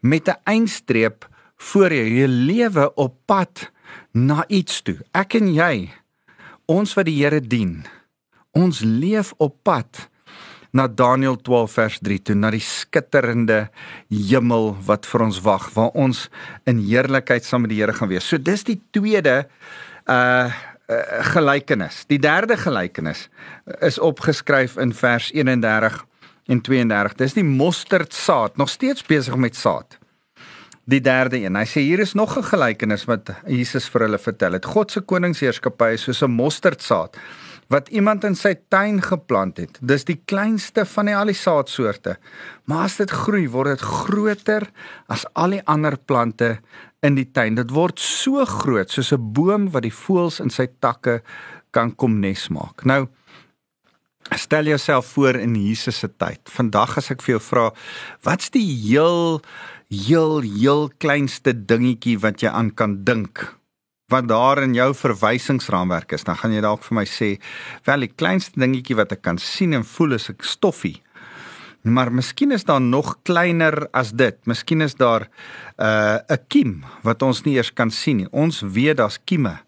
met 0.00 0.28
'n 0.28 0.40
eindstreep 0.44 1.28
voor 1.56 1.92
jou. 1.92 2.06
Jy 2.06 2.26
lewe 2.26 2.94
op 2.94 3.14
pad 3.24 3.72
na 4.12 4.44
iets 4.48 4.82
toe. 4.82 4.98
Ek 5.12 5.34
en 5.34 5.54
jy, 5.54 5.90
ons 6.66 6.94
wat 6.94 7.04
die 7.04 7.24
Here 7.24 7.40
dien, 7.40 7.84
ons 8.52 8.80
leef 8.80 9.32
op 9.36 9.62
pad 9.62 10.08
na 10.70 10.86
Daniël 10.88 11.36
12 11.36 11.72
vers 11.72 11.98
3 11.98 12.22
toe, 12.22 12.34
na 12.34 12.50
die 12.50 12.60
skitterende 12.60 13.70
hemel 14.08 14.76
wat 14.84 15.06
vir 15.06 15.22
ons 15.22 15.40
wag, 15.40 15.70
waar 15.70 15.90
ons 15.94 16.28
in 16.64 16.78
heerlikheid 16.78 17.44
saam 17.44 17.60
met 17.60 17.70
die 17.70 17.80
Here 17.80 17.92
gaan 17.92 18.08
wees. 18.08 18.28
So 18.28 18.38
dis 18.38 18.64
die 18.64 18.82
tweede 18.90 19.48
uh 20.04 20.52
uh, 20.86 20.96
gelykenis. 21.32 22.04
Die 22.06 22.18
derde 22.18 22.56
gelykenis 22.56 23.28
is 23.80 23.98
opgeskryf 23.98 24.76
in 24.76 24.94
vers 24.94 25.32
31 25.32 26.04
en 26.46 26.60
32. 26.60 27.14
Dis 27.14 27.34
die 27.34 27.44
mosterdsaad, 27.44 28.56
nog 28.56 28.68
steeds 28.68 29.02
besig 29.06 29.36
met 29.36 29.56
saad. 29.56 29.98
Die 30.86 31.00
derde 31.02 31.40
een. 31.42 31.56
Hy 31.58 31.66
sê 31.66 31.82
hier 31.82 31.98
is 31.98 32.14
nog 32.14 32.38
'n 32.38 32.46
gelykenis 32.46 33.04
wat 33.04 33.34
Jesus 33.46 33.88
vir 33.88 34.06
hulle 34.06 34.18
vertel 34.18 34.52
het. 34.52 34.64
God 34.64 34.90
se 34.90 35.00
koningsheerskappy 35.00 35.92
is 35.94 36.02
soos 36.02 36.22
'n 36.22 36.30
mosterdsaad 36.30 37.16
wat 37.72 37.88
iemand 37.88 38.24
in 38.24 38.36
sy 38.38 38.54
tuin 38.70 39.00
geplant 39.02 39.56
het. 39.56 39.78
Dis 39.80 40.04
die 40.06 40.20
kleinste 40.24 40.84
van 40.86 41.10
die 41.10 41.16
al 41.16 41.32
die 41.32 41.38
saadsoorte. 41.38 42.16
Maar 42.70 42.84
as 42.84 42.98
dit 43.00 43.10
groei, 43.10 43.46
word 43.50 43.74
dit 43.74 43.80
groter 43.80 44.68
as 45.08 45.26
al 45.34 45.56
die 45.56 45.62
ander 45.66 45.96
plante 45.98 46.58
in 47.06 47.16
die 47.18 47.28
tuin. 47.30 47.56
Dit 47.58 47.70
word 47.74 48.00
so 48.02 48.44
groot 48.44 48.90
soos 48.90 49.12
'n 49.12 49.32
boom 49.32 49.70
wat 49.70 49.82
die 49.82 49.94
voëls 49.94 50.40
in 50.40 50.50
sy 50.50 50.66
takke 50.80 51.22
kan 51.70 51.94
kom 51.94 52.20
nes 52.20 52.48
maak. 52.48 52.84
Nou 52.84 53.06
stel 54.34 54.64
jouself 54.66 55.06
voor 55.14 55.36
in 55.38 55.54
Jesus 55.54 55.98
se 55.98 56.08
tyd. 56.08 56.40
Vandag 56.50 56.96
as 56.98 57.10
ek 57.10 57.22
vir 57.22 57.36
jou 57.36 57.42
vra, 57.42 57.70
wat's 58.26 58.50
die 58.50 58.66
heel 58.66 59.40
heel 59.88 60.42
heel 60.42 60.90
kleinste 60.98 61.54
dingetjie 61.54 62.18
wat 62.18 62.42
jy 62.42 62.50
aan 62.50 62.72
kan 62.74 63.04
dink? 63.04 63.44
Wat 64.10 64.26
daar 64.28 64.62
in 64.62 64.74
jou 64.74 64.92
verwysingsraamwerk 64.94 66.12
is, 66.12 66.24
dan 66.24 66.36
gaan 66.36 66.52
jy 66.54 66.60
dalk 66.60 66.82
vir 66.86 66.94
my 66.94 67.04
sê, 67.06 67.36
wel 67.86 68.06
die 68.06 68.14
kleinste 68.14 68.58
dingetjie 68.58 68.96
wat 68.98 69.12
ek 69.12 69.22
kan 69.22 69.38
sien 69.38 69.74
en 69.74 69.84
voel 69.84 70.18
is 70.18 70.30
'n 70.30 70.36
stoffie. 70.42 71.02
Maar 71.86 72.10
miskien 72.12 72.50
is 72.50 72.64
daar 72.64 72.80
nog 72.80 73.16
kleiner 73.22 73.88
as 73.94 74.10
dit. 74.12 74.36
Miskien 74.46 74.80
is 74.80 74.94
daar 74.94 75.28
'n 75.78 76.32
uh, 76.32 76.36
kiem 76.48 76.84
wat 77.02 77.22
ons 77.22 77.42
nie 77.42 77.54
eers 77.54 77.72
kan 77.72 77.90
sien 77.90 78.16
nie. 78.16 78.28
Ons 78.30 78.60
weet 78.60 78.96
daar's 78.96 79.18
kieme 79.24 79.66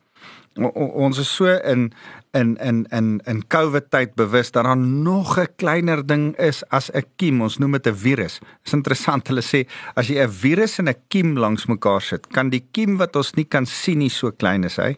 ons 0.58 1.18
is 1.18 1.30
so 1.30 1.46
in 1.46 1.92
in 2.34 2.56
in 2.60 2.86
in 2.90 3.20
in 3.26 3.42
COVID 3.46 3.90
tyd 3.90 4.14
bewus 4.14 4.50
dat 4.50 4.64
daar 4.64 4.76
nog 4.76 5.38
'n 5.38 5.48
kleiner 5.56 6.06
ding 6.06 6.36
is 6.36 6.62
as 6.70 6.90
'n 6.90 7.04
kiem. 7.16 7.42
Ons 7.42 7.58
noem 7.58 7.72
dit 7.72 7.86
'n 7.86 7.94
virus. 7.94 8.40
Is 8.64 8.72
interessant. 8.72 9.28
Hulle 9.28 9.42
sê 9.42 9.66
as 9.94 10.08
jy 10.08 10.22
'n 10.22 10.30
virus 10.30 10.78
en 10.78 10.88
'n 10.88 10.96
kiem 11.08 11.36
langs 11.36 11.66
mekaar 11.66 12.00
sit, 12.00 12.26
kan 12.28 12.50
die 12.50 12.64
kiem 12.72 12.96
wat 12.96 13.16
ons 13.16 13.32
nie 13.34 13.44
kan 13.44 13.66
sien 13.66 13.98
nie 13.98 14.10
so 14.10 14.30
klein 14.30 14.64
is 14.64 14.76
hy. 14.76 14.96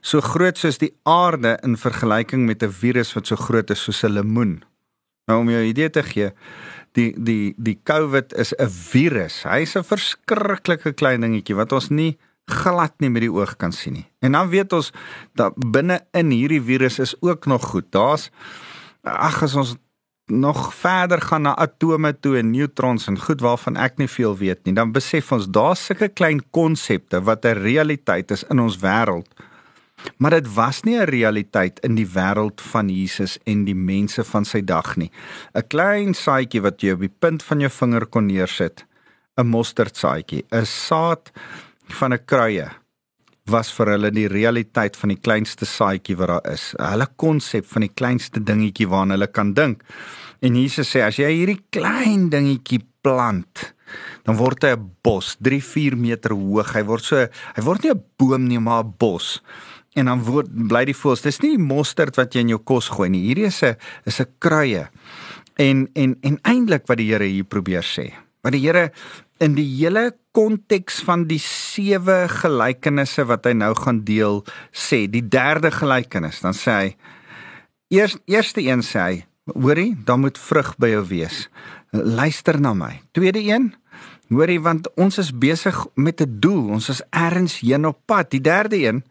So 0.00 0.20
groot 0.20 0.58
soos 0.58 0.78
die 0.78 0.94
aarde 1.04 1.58
in 1.62 1.76
vergelyking 1.76 2.46
met 2.46 2.62
'n 2.62 2.70
virus 2.70 3.14
wat 3.14 3.26
so 3.26 3.36
groot 3.36 3.70
is 3.70 3.82
soos 3.82 4.04
'n 4.04 4.12
lemoen. 4.12 4.62
Nou 5.28 5.42
om 5.42 5.50
jou 5.52 5.62
idee 5.68 5.90
te 5.92 6.02
gee, 6.02 6.32
die 6.96 7.12
die 7.12 7.54
die 7.56 7.76
COVID 7.84 8.32
is 8.34 8.54
'n 8.56 8.68
virus. 8.68 9.44
Hy's 9.44 9.76
'n 9.76 9.84
verskriklike 9.84 10.92
klein 10.92 11.20
dingetjie 11.20 11.54
wat 11.54 11.72
ons 11.72 11.90
nie 11.90 12.18
glad 12.48 12.94
nie 12.98 13.10
met 13.10 13.22
die 13.22 13.32
oog 13.32 13.56
kan 13.56 13.72
sien 13.72 13.92
nie. 13.92 14.06
En 14.20 14.32
dan 14.32 14.48
weet 14.48 14.72
ons 14.72 14.92
dat 15.34 15.52
binne 15.56 16.00
in 16.12 16.30
hierdie 16.30 16.62
virus 16.62 16.98
is 16.98 17.14
ook 17.20 17.46
nog 17.46 17.64
goed. 17.64 17.92
Daar's 17.92 18.30
ag 19.02 19.42
as 19.42 19.54
ons 19.54 19.76
nog 20.28 20.74
verder 20.74 21.20
gaan 21.20 21.42
na 21.42 21.56
atome 21.56 22.12
toe 22.20 22.38
en 22.38 22.50
neutrons 22.50 23.06
en 23.08 23.18
goed 23.18 23.40
waarvan 23.40 23.76
ek 23.76 23.96
nie 23.96 24.08
veel 24.08 24.36
weet 24.36 24.64
nie, 24.64 24.74
dan 24.74 24.92
besef 24.92 25.32
ons 25.32 25.48
daar's 25.48 25.84
sulke 25.84 26.08
klein 26.08 26.42
konsepte 26.50 27.20
wat 27.24 27.44
'n 27.44 27.62
realiteit 27.62 28.30
is 28.30 28.44
in 28.44 28.60
ons 28.60 28.76
wêreld. 28.76 29.28
Maar 30.16 30.30
dit 30.30 30.54
was 30.54 30.82
nie 30.82 30.96
'n 30.96 31.10
realiteit 31.10 31.80
in 31.80 31.94
die 31.94 32.06
wêreld 32.06 32.60
van 32.60 32.88
Jesus 32.88 33.38
en 33.44 33.64
die 33.64 33.74
mense 33.74 34.24
van 34.24 34.44
sy 34.44 34.60
dag 34.64 34.96
nie. 34.96 35.10
'n 35.54 35.66
Klein 35.68 36.14
saadjie 36.14 36.60
wat 36.60 36.80
jy 36.82 36.92
op 36.92 37.00
die 37.00 37.16
punt 37.18 37.42
van 37.42 37.60
jou 37.60 37.70
vinger 37.70 38.06
kon 38.06 38.26
neersit, 38.26 38.84
'n 39.36 39.46
mosterdsaadjie, 39.46 40.44
'n 40.50 40.64
saad 40.64 41.30
van 41.88 42.12
'n 42.12 42.24
kruie 42.24 42.68
was 43.48 43.70
vir 43.72 43.94
hulle 43.94 44.10
die 44.10 44.28
realiteit 44.28 44.96
van 44.96 45.08
die 45.08 45.20
kleinste 45.20 45.66
saadjie 45.68 46.16
wat 46.16 46.28
daar 46.28 46.52
is. 46.52 46.74
Hulle 46.78 47.06
konsep 47.16 47.66
van 47.66 47.86
die 47.86 47.94
kleinste 47.94 48.40
dingetjie 48.44 48.88
waarna 48.88 49.16
hulle 49.16 49.26
kan 49.26 49.54
dink. 49.54 49.82
En 50.44 50.54
Jesus 50.54 50.94
sê 50.94 51.02
as 51.02 51.18
jy 51.18 51.30
hierdie 51.32 51.62
klein 51.74 52.28
dingetjie 52.30 52.82
plant, 53.02 53.74
dan 54.24 54.36
word 54.36 54.62
hy 54.62 54.76
'n 54.76 54.90
bos, 55.02 55.36
3-4 55.40 55.96
meter 55.96 56.30
hoog. 56.30 56.74
Hy 56.74 56.82
word 56.84 57.04
so 57.04 57.16
hy 57.16 57.62
word 57.62 57.82
nie 57.82 57.90
'n 57.90 58.04
boom 58.18 58.46
nie, 58.46 58.60
maar 58.60 58.84
'n 58.84 58.94
bos. 58.98 59.40
En 59.98 60.10
dan 60.10 60.22
word 60.22 60.50
bly 60.70 60.84
die 60.88 60.96
voels. 60.96 61.24
Dis 61.24 61.40
nie 61.42 61.56
mosterd 61.58 62.18
wat 62.20 62.34
jy 62.34 62.44
in 62.46 62.54
jou 62.54 62.60
kos 62.62 62.90
gooi 62.94 63.08
nie. 63.10 63.24
Hierdie 63.26 63.48
is 63.50 63.62
'n 63.62 63.76
is 64.06 64.20
'n 64.20 64.30
kruie. 64.38 64.86
En 65.56 65.88
en 65.94 66.16
en 66.22 66.38
eintlik 66.42 66.86
wat 66.86 66.98
die 66.98 67.10
Here 67.10 67.24
hier 67.24 67.44
probeer 67.44 67.82
sê. 67.82 68.12
Wat 68.42 68.52
die 68.52 68.60
Here 68.60 68.92
in 69.40 69.54
die 69.54 69.66
hele 69.78 70.12
konteks 70.34 71.00
van 71.06 71.26
die 71.30 71.40
sewe 71.42 72.26
gelykenisse 72.30 73.24
wat 73.28 73.46
hy 73.48 73.54
nou 73.58 73.72
gaan 73.78 74.02
deel 74.06 74.44
sê, 74.72 75.06
die 75.10 75.22
derde 75.22 75.70
gelykenis, 75.74 76.42
dan 76.44 76.54
sê 76.54 76.70
hy 76.70 76.96
eers 77.94 78.18
eerste 78.26 78.62
een 78.62 78.82
sê 78.84 79.00
hy, 79.00 79.24
hoorie, 79.54 79.96
dan 80.04 80.20
moet 80.20 80.38
vrug 80.38 80.74
by 80.78 80.92
jou 80.92 81.04
wees. 81.08 81.46
Luister 81.92 82.58
na 82.60 82.74
my. 82.76 82.98
Tweede 83.16 83.40
een, 83.40 83.70
hoorie, 84.28 84.60
want 84.60 84.90
ons 85.00 85.18
is 85.18 85.32
besig 85.32 85.86
met 85.94 86.20
'n 86.20 86.40
doel, 86.40 86.68
ons 86.76 86.88
is 86.88 87.02
ergens 87.10 87.60
heen 87.60 87.86
op 87.86 87.98
pad. 88.06 88.30
Die 88.30 88.40
derde 88.40 88.76
een, 88.76 89.02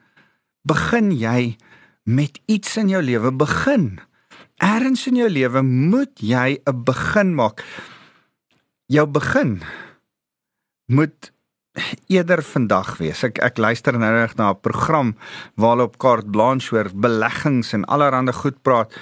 begin 0.67 1.11
jy 1.15 1.55
met 2.03 2.39
iets 2.47 2.77
in 2.79 2.91
jou 2.91 3.01
lewe 3.03 3.31
begin. 3.31 3.97
Ergens 4.63 5.05
in 5.09 5.19
jou 5.19 5.29
lewe 5.29 5.61
moet 5.63 6.13
jy 6.19 6.59
'n 6.65 6.83
begin 6.83 7.35
maak. 7.35 7.63
Jou 8.87 9.05
begin 9.07 9.61
moet 10.87 11.31
eerder 12.07 12.41
vandag 12.43 12.97
wees. 12.97 13.23
Ek 13.23 13.39
ek 13.43 13.57
luister 13.57 13.97
nou 13.97 14.11
reg 14.11 14.35
na 14.37 14.51
'n 14.51 14.61
program 14.61 15.15
waarop 15.55 15.97
Carte 15.97 16.29
Blanche 16.29 16.75
oor 16.75 16.89
beleggings 16.93 17.73
en 17.73 17.85
allerlei 17.85 18.33
goed 18.33 18.61
praat. 18.61 18.93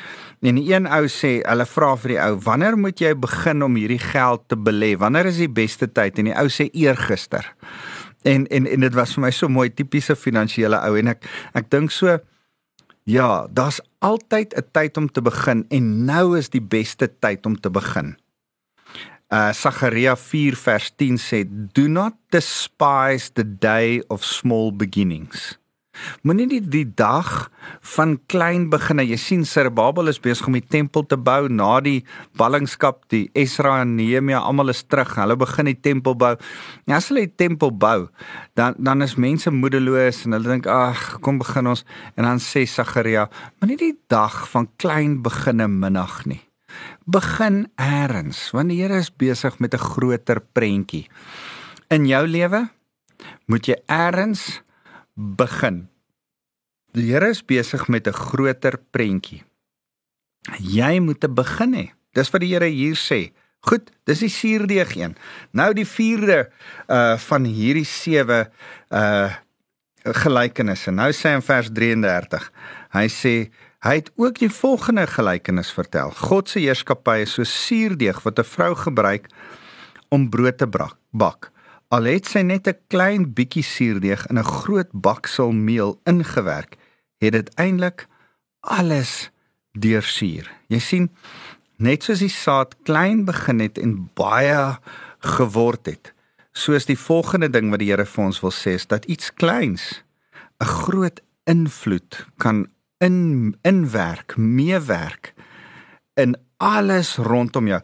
En 0.42 0.56
die 0.56 0.74
een 0.74 0.86
ou 0.88 1.08
sê, 1.08 1.42
hulle 1.42 1.66
vra 1.66 1.96
vir 1.98 2.10
die 2.10 2.20
ou, 2.20 2.40
"Wanneer 2.40 2.78
moet 2.78 3.00
jy 3.00 3.14
begin 3.16 3.64
om 3.64 3.76
hierdie 3.76 4.00
geld 4.00 4.42
te 4.48 4.56
belê? 4.56 4.98
Wanneer 4.98 5.26
is 5.26 5.38
die 5.38 5.50
beste 5.50 5.92
tyd?" 5.92 6.20
En 6.20 6.26
die 6.26 6.38
ou 6.38 6.48
sê, 6.48 6.70
"Eergister." 6.74 7.56
En 8.26 8.48
en 8.48 8.68
en 8.68 8.86
dit 8.86 8.96
was 8.98 9.14
vir 9.14 9.26
my 9.28 9.32
so 9.32 9.50
mooi 9.52 9.70
tipiese 9.70 10.16
finansiële 10.18 10.80
ou 10.88 10.98
en 10.98 11.14
ek 11.14 11.28
ek 11.54 11.70
dink 11.74 11.94
so 11.94 12.18
ja, 13.06 13.48
daar's 13.54 13.80
altyd 14.02 14.54
'n 14.58 14.66
tyd 14.72 14.98
om 14.98 15.08
te 15.12 15.22
begin 15.22 15.66
en 15.70 16.06
nou 16.06 16.38
is 16.38 16.50
die 16.50 16.62
beste 16.62 17.08
tyd 17.20 17.46
om 17.46 17.60
te 17.60 17.70
begin. 17.70 18.18
Uh 19.30 19.54
Sagaria 19.54 20.16
4 20.16 20.56
vers 20.56 20.92
10 20.96 21.18
sê 21.18 21.46
do 21.74 21.88
not 21.88 22.14
despise 22.30 23.34
the 23.34 23.58
day 23.58 24.04
of 24.08 24.24
small 24.24 24.72
beginnings. 24.72 25.58
Moenie 26.24 26.48
die, 26.50 26.62
die 26.62 26.86
dag 26.86 27.50
van 27.96 28.16
klein 28.32 28.70
beginne. 28.70 29.06
Jy 29.08 29.20
sien 29.22 29.46
Zerubbabel 29.46 30.12
is 30.12 30.22
besig 30.22 30.48
om 30.50 30.58
die 30.58 30.64
tempel 30.64 31.06
te 31.08 31.18
bou 31.18 31.50
na 31.50 31.80
die 31.86 32.04
ballingskap. 32.40 33.04
Die 33.14 33.30
Esra 33.34 33.82
en 33.84 33.96
Nehemia 34.00 34.42
almal 34.44 34.74
is 34.74 34.84
terug. 34.84 35.16
Hulle 35.20 35.38
begin 35.40 35.72
die 35.72 35.78
tempel 35.80 36.18
bou. 36.20 36.34
En 36.88 36.98
as 36.98 37.12
hulle 37.12 37.28
die 37.28 37.36
tempel 37.46 37.72
bou, 37.72 38.08
dan 38.56 38.76
dan 38.78 39.02
is 39.06 39.18
mense 39.20 39.52
moedeloos 39.52 40.26
en 40.26 40.38
hulle 40.38 40.56
dink 40.56 40.68
ag, 40.72 41.20
kom 41.26 41.40
begin 41.42 41.74
ons. 41.74 41.86
En 42.16 42.28
dan 42.28 42.42
sê 42.44 42.66
Sagaria, 42.70 43.30
moenie 43.60 43.80
die 43.80 43.96
dag 44.12 44.44
van 44.52 44.70
klein 44.82 45.22
beginne 45.26 45.68
minag 45.72 46.26
nie 46.30 46.46
begin 47.06 47.66
eers 47.78 48.50
want 48.56 48.72
die 48.74 48.82
Here 48.82 48.98
is 48.98 49.12
besig 49.14 49.60
met 49.60 49.74
'n 49.74 49.78
groter 49.80 50.40
prentjie. 50.42 51.08
In 51.90 52.06
jou 52.06 52.26
lewe 52.28 52.70
moet 53.48 53.68
jy 53.68 53.78
eers 53.88 54.62
begin. 55.16 55.88
Die 56.96 57.12
Here 57.12 57.30
is 57.30 57.44
besig 57.44 57.88
met 57.88 58.08
'n 58.08 58.14
groter 58.14 58.78
prentjie. 58.92 59.44
Jy 60.60 61.00
moet 61.00 61.20
te 61.20 61.30
begin 61.30 61.74
hê. 61.74 61.92
Dis 62.14 62.30
wat 62.30 62.42
die 62.42 62.54
Here 62.54 62.66
hier 62.66 62.96
sê. 62.96 63.34
Goed, 63.60 63.92
dis 64.04 64.20
die 64.20 64.30
suurdeeg 64.30 64.96
een. 64.96 65.16
Nou 65.52 65.74
die 65.74 65.88
vierde 65.88 66.52
uh 66.88 67.18
van 67.18 67.44
hierdie 67.44 67.86
sewe 67.86 68.52
uh 68.92 69.34
gelykenisse. 70.04 70.92
Nou 70.92 71.12
sê 71.12 71.30
hy 71.30 71.36
in 71.36 71.42
vers 71.42 71.70
33. 71.74 72.52
Hy 72.94 73.08
sê 73.08 73.52
Hy 73.86 74.00
het 74.00 74.08
ook 74.18 74.40
die 74.42 74.50
volgende 74.50 75.04
gelykenis 75.08 75.70
vertel. 75.70 76.10
God 76.10 76.50
se 76.50 76.60
heerskappy 76.64 77.20
is 77.22 77.36
so 77.38 77.46
suurdeeg 77.46 78.24
wat 78.24 78.40
'n 78.40 78.44
vrou 78.44 78.74
gebruik 78.76 79.28
om 80.10 80.30
brood 80.30 80.58
te 80.58 80.68
bak. 81.12 81.52
Al 81.94 82.08
het 82.10 82.26
sy 82.26 82.42
net 82.42 82.68
'n 82.68 82.78
klein 82.88 83.34
bietjie 83.34 83.64
suurdeeg 83.64 84.28
in 84.28 84.40
'n 84.40 84.44
groot 84.44 84.90
baksel 84.92 85.52
meel 85.52 86.00
ingewerk, 86.04 86.78
het 87.18 87.32
dit 87.32 87.50
eintlik 87.56 88.08
alles 88.60 89.32
deursuur. 89.72 90.52
Jy 90.68 90.80
sien, 90.80 91.10
net 91.78 92.04
soos 92.04 92.20
die 92.20 92.30
saad 92.30 92.76
klein 92.84 93.26
begin 93.26 93.60
het 93.60 93.78
en 93.78 94.10
baie 94.14 94.78
geword 95.20 95.86
het, 95.86 96.14
soos 96.52 96.86
die 96.86 97.00
volgende 97.00 97.50
ding 97.50 97.70
wat 97.70 97.80
die 97.80 97.90
Here 97.92 98.06
vir 98.06 98.26
ons 98.26 98.42
wil 98.42 98.52
sê 98.52 98.76
is 98.80 98.88
dat 98.88 99.06
iets 99.06 99.34
kleins 99.34 100.04
'n 100.62 100.66
groot 100.66 101.22
invloed 101.44 102.26
kan 102.38 102.68
in 102.98 103.58
inwerk, 103.62 104.38
meewerk 104.38 105.34
in 106.14 106.36
alles 106.66 107.16
rondom 107.22 107.68
jou. 107.70 107.82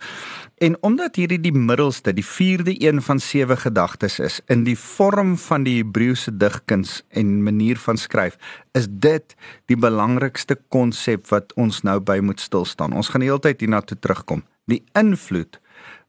En 0.61 0.75
omdat 0.85 1.17
hierdie 1.17 1.39
die 1.41 1.53
middelste, 1.53 2.13
die 2.13 2.25
vierde 2.25 2.73
een 2.77 3.01
van 3.01 3.19
sewe 3.21 3.57
gedagtes 3.57 4.19
is 4.21 4.39
in 4.45 4.63
die 4.65 4.77
vorm 4.77 5.33
van 5.41 5.65
die 5.65 5.79
Hebreëse 5.79 6.33
digkuns 6.37 6.99
en 7.09 7.39
manier 7.45 7.81
van 7.81 7.97
skryf, 7.97 8.37
is 8.77 8.85
dit 8.89 9.35
die 9.69 9.77
belangrikste 9.77 10.57
konsep 10.69 11.29
wat 11.33 11.53
ons 11.57 11.81
nou 11.85 11.97
by 11.99 12.19
moet 12.21 12.41
stil 12.41 12.65
staan. 12.69 12.93
Ons 12.93 13.09
gaan 13.09 13.25
die 13.25 13.29
hele 13.31 13.41
tyd 13.41 13.65
hierna 13.65 13.81
toe 13.81 13.97
terugkom. 13.97 14.45
Die 14.69 14.83
invloed 14.97 15.57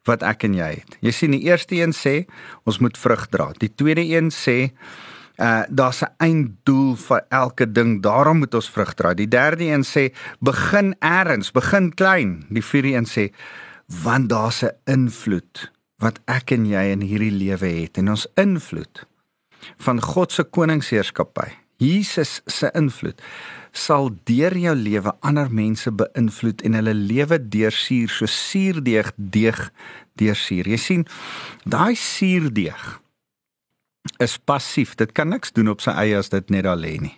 wat 0.09 0.25
ek 0.27 0.45
en 0.49 0.57
jy 0.59 0.71
het. 0.83 0.97
Jy 1.01 1.13
sien 1.17 1.37
die 1.37 1.45
eerste 1.49 1.79
een 1.79 1.97
sê 1.97 2.23
ons 2.69 2.81
moet 2.85 2.99
vrug 2.99 3.29
dra. 3.33 3.53
Die 3.57 3.73
tweede 3.73 4.05
een 4.05 4.33
sê 4.35 4.73
uh 5.37 5.63
daar's 5.69 6.03
'n 6.03 6.15
einddoel 6.19 6.97
vir 6.97 7.25
elke 7.29 7.73
ding. 7.73 8.03
Daarom 8.03 8.39
moet 8.39 8.55
ons 8.55 8.71
vrug 8.71 8.95
dra. 8.95 9.15
Die 9.15 9.29
derde 9.29 9.65
een 9.65 9.85
sê 9.85 10.15
begin 10.41 10.95
eers, 11.01 11.51
begin 11.51 11.95
klein. 11.95 12.47
Die 12.49 12.65
vierde 12.65 12.95
een 12.95 13.07
sê 13.07 13.35
want 13.87 14.29
daar's 14.29 14.63
'n 14.63 14.77
invloed 14.85 15.73
wat 15.99 16.21
ek 16.25 16.51
en 16.51 16.67
jy 16.67 16.91
in 16.93 17.01
hierdie 17.01 17.33
lewe 17.33 17.67
het 17.67 17.99
en 17.99 18.09
ons 18.09 18.27
invloed 18.35 19.07
van 19.77 20.01
God 20.03 20.33
se 20.33 20.43
koningsheerskappy. 20.43 21.49
Jesus 21.77 22.41
se 22.47 22.71
invloed 22.75 23.23
sal 23.73 24.11
deur 24.29 24.55
jou 24.59 24.75
lewe 24.77 25.13
ander 25.21 25.49
mense 25.51 25.91
beïnvloed 25.91 26.63
en 26.63 26.77
hulle 26.79 26.95
lewe 26.95 27.39
deursuur 27.49 28.11
so 28.13 28.27
suurdeeg 28.27 29.13
deeg 29.17 29.71
deursuur. 30.21 30.69
Jy 30.69 30.77
sien, 30.77 31.07
daai 31.65 31.95
suurdeeg 31.97 33.01
is 34.23 34.39
passief. 34.39 34.95
Dit 34.95 35.13
kan 35.13 35.29
niks 35.29 35.53
doen 35.53 35.73
op 35.73 35.83
sy 35.85 35.95
eie 36.05 36.19
as 36.19 36.33
dit 36.33 36.51
net 36.51 36.67
daar 36.69 36.79
lê 36.79 36.97
nie. 37.01 37.17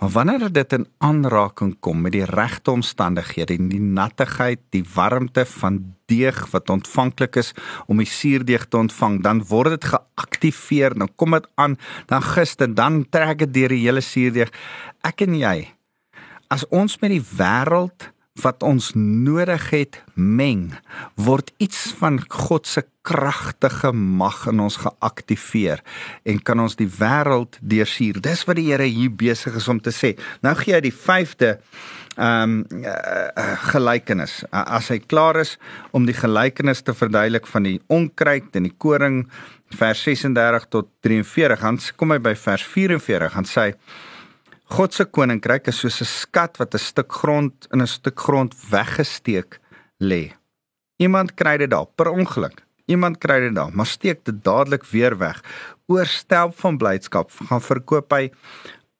Maar 0.00 0.10
wanneer 0.10 0.52
dit 0.52 0.72
in 0.72 0.86
aanraking 0.98 1.76
kom 1.80 2.02
met 2.04 2.12
die 2.12 2.26
regte 2.28 2.74
omstandighede, 2.74 3.56
die 3.56 3.80
nattigheid, 3.80 4.60
die 4.74 4.84
warmte 4.94 5.44
van 5.48 5.78
deeg 6.10 6.40
wat 6.52 6.70
ontvanklik 6.70 7.38
is 7.40 7.52
om 7.86 8.02
die 8.02 8.08
suurdeeg 8.10 8.66
te 8.68 8.76
ontvang, 8.82 9.22
dan 9.24 9.44
word 9.48 9.78
dit 9.78 9.86
geaktiveer, 9.94 10.98
dan 10.98 11.08
kom 11.16 11.38
dit 11.38 11.46
aan, 11.54 11.78
dan 12.10 12.26
gister, 12.26 12.68
dan 12.74 13.04
trek 13.08 13.46
dit 13.46 13.54
deur 13.54 13.72
die 13.72 13.84
hele 13.86 14.02
suurdeeg. 14.04 14.52
Ek 15.06 15.24
en 15.24 15.38
jy 15.38 15.56
as 16.52 16.66
ons 16.68 16.98
met 17.00 17.10
die 17.14 17.24
wêreld 17.38 18.10
wat 18.42 18.64
ons 18.66 18.90
nodig 18.98 19.68
het 19.70 20.00
meng 20.18 20.72
word 21.14 21.52
iets 21.62 21.92
van 22.00 22.18
God 22.26 22.66
se 22.66 22.82
kragtige 23.06 23.92
mag 23.94 24.40
in 24.50 24.62
ons 24.64 24.80
geaktiveer 24.82 25.82
en 26.26 26.40
kan 26.42 26.62
ons 26.64 26.74
die 26.74 26.88
wêreld 26.90 27.60
deursuur. 27.62 28.18
Dis 28.24 28.42
wat 28.48 28.58
die 28.58 28.66
Here 28.72 28.88
hier 28.90 29.12
besig 29.14 29.54
is 29.60 29.68
om 29.70 29.78
te 29.78 29.92
sê. 29.94 30.14
Nou 30.42 30.54
gee 30.58 30.74
hy 30.74 30.82
die 30.82 30.94
5de 30.94 31.52
ehm 32.14 32.56
um, 32.56 32.56
uh, 32.78 32.90
uh, 32.90 33.44
gelykenis. 33.72 34.36
Uh, 34.46 34.62
as 34.78 34.90
hy 34.92 35.00
klaar 35.02 35.40
is 35.40 35.56
om 35.94 36.06
die 36.06 36.14
gelykenis 36.14 36.82
te 36.86 36.94
verduidelik 36.94 37.46
van 37.50 37.66
die 37.66 37.80
onkruid 37.90 38.54
en 38.54 38.68
die 38.68 38.74
koring 38.78 39.24
vers 39.74 40.02
36 40.06 40.68
tot 40.70 40.90
43, 41.02 41.62
dan 41.62 41.80
kom 41.98 42.14
hy 42.14 42.20
by 42.22 42.34
vers 42.38 42.66
44 42.74 43.38
en 43.38 43.50
sê 43.50 43.72
God 44.74 44.90
se 44.90 45.04
koninkryk 45.06 45.68
is 45.70 45.76
soos 45.78 46.00
'n 46.02 46.10
skat 46.10 46.58
wat 46.58 46.74
'n 46.74 46.82
stuk 46.82 47.12
grond 47.20 47.68
in 47.72 47.80
'n 47.80 47.86
stuk 47.86 48.18
grond 48.18 48.52
weggesteek 48.70 49.60
lê. 50.02 50.34
Iemand 50.98 51.34
kry 51.34 51.56
dit 51.58 51.70
daar 51.70 51.86
per 51.86 52.10
ongeluk. 52.10 52.66
Iemand 52.86 53.18
kry 53.18 53.38
dit 53.40 53.54
daar, 53.54 53.70
maar 53.72 53.86
steek 53.86 54.24
dit 54.24 54.44
dadelik 54.44 54.84
weer 54.84 55.18
weg. 55.18 55.42
Oorstelp 55.86 56.58
van 56.58 56.78
blydskap 56.78 57.30
gaan 57.30 57.60
verkoop 57.60 58.10
hy 58.12 58.32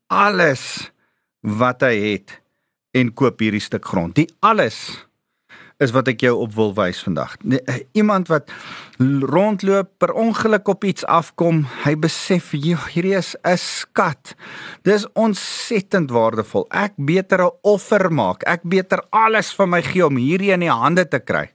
alles 0.06 0.92
wat 1.40 1.80
hy 1.80 1.94
het 2.12 2.40
en 2.92 3.12
koop 3.12 3.38
hierdie 3.40 3.60
stuk 3.60 3.84
grond. 3.84 4.14
Die 4.14 4.30
alles 4.40 5.06
is 5.84 5.92
wat 5.94 6.08
ek 6.10 6.24
jou 6.24 6.32
op 6.42 6.54
wil 6.56 6.72
wys 6.76 7.02
vandag. 7.04 7.36
Eh, 7.44 7.84
iemand 7.92 8.30
wat 8.32 8.50
rondloop 8.98 9.90
per 9.98 10.14
ongeluk 10.16 10.68
op 10.68 10.84
iets 10.84 11.04
afkom, 11.10 11.64
hy 11.84 11.94
besef 11.98 12.52
hierdie 12.54 13.16
is 13.16 13.34
'n 13.44 13.56
skat. 13.56 14.34
Dis 14.82 15.06
ontsettend 15.12 16.10
waardevol. 16.10 16.66
Ek 16.70 16.92
beter 16.96 17.44
'n 17.44 17.50
offer 17.62 18.12
maak. 18.12 18.42
Ek 18.46 18.62
beter 18.62 19.02
alles 19.10 19.54
van 19.54 19.70
my 19.70 19.82
gee 19.82 20.06
om 20.06 20.16
hierdie 20.16 20.52
in 20.52 20.60
die 20.60 20.70
hande 20.70 21.08
te 21.08 21.18
kry. 21.18 21.50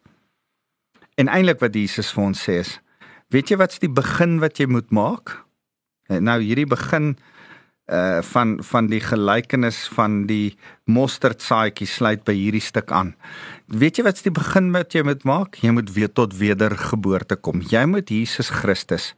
En 1.17 1.27
eintlik 1.27 1.59
wat 1.59 1.73
Jesus 1.73 2.11
vir 2.11 2.23
ons 2.23 2.43
sê 2.49 2.59
is, 2.59 2.79
weet 3.29 3.49
jy 3.49 3.57
wat's 3.57 3.79
die 3.79 3.91
begin 3.91 4.39
wat 4.39 4.57
jy 4.57 4.65
moet 4.65 4.91
maak? 4.91 5.45
Nou 6.07 6.41
hierdie 6.41 6.67
begin 6.67 7.17
uh 7.89 8.21
van 8.21 8.57
van 8.63 8.87
die 8.91 9.01
gelykenis 9.01 9.87
van 9.95 10.25
die 10.29 10.57
mosterdsaadjie 10.85 11.87
sluit 11.89 12.23
by 12.27 12.35
hierdie 12.37 12.63
stuk 12.63 12.91
aan. 12.93 13.15
Weet 13.67 13.97
jy 13.97 14.05
wat's 14.05 14.25
die 14.25 14.33
begin 14.33 14.71
wat 14.75 14.93
jy 14.93 15.03
moet 15.07 15.25
maak? 15.25 15.57
Jy 15.63 15.73
moet 15.73 15.89
weer 15.95 16.11
tot 16.13 16.37
wedergeboorte 16.37 17.35
kom. 17.35 17.61
Jy 17.61 17.85
moet 17.89 18.09
Jesus 18.09 18.49
Christus 18.53 19.13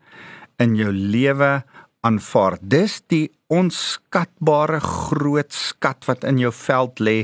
in 0.60 0.76
jou 0.80 0.92
lewe 0.92 1.62
aanvaar. 2.02 2.58
Dis 2.62 3.02
die 3.12 3.30
onskatbare 3.52 4.80
groot 4.82 5.52
skat 5.54 6.08
wat 6.08 6.26
in 6.28 6.40
jou 6.42 6.52
veld 6.56 7.04
lê 7.04 7.18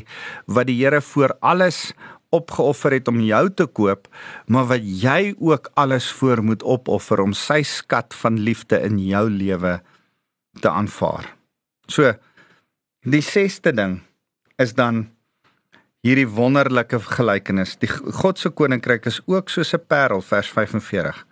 wat 0.46 0.70
die 0.70 0.78
Here 0.82 1.02
voor 1.02 1.34
alles 1.42 1.94
opgeoffer 2.36 2.98
het 2.98 3.08
om 3.08 3.22
jou 3.24 3.46
te 3.56 3.66
koop, 3.66 4.10
maar 4.52 4.68
wat 4.68 4.84
jy 4.84 5.34
ook 5.40 5.72
alles 5.80 6.12
voor 6.20 6.44
moet 6.44 6.64
opoffer 6.64 7.24
om 7.24 7.34
sy 7.34 7.62
skat 7.64 8.14
van 8.22 8.40
liefde 8.40 8.82
in 8.84 9.00
jou 9.00 9.26
lewe 9.32 9.80
te 10.62 10.70
aanvaar. 10.70 11.37
So 11.88 12.14
die 13.08 13.24
sesde 13.24 13.72
ding 13.72 14.02
is 14.60 14.74
dan 14.76 15.08
hierdie 16.06 16.28
wonderlike 16.30 17.00
gelykenis. 17.18 17.76
Die 17.82 17.90
God 17.90 18.40
se 18.40 18.52
koninkryk 18.52 19.08
is 19.10 19.22
ook 19.26 19.50
soos 19.50 19.74
'n 19.74 19.88
parel 19.88 20.22
vers 20.22 20.50
45. 20.50 21.26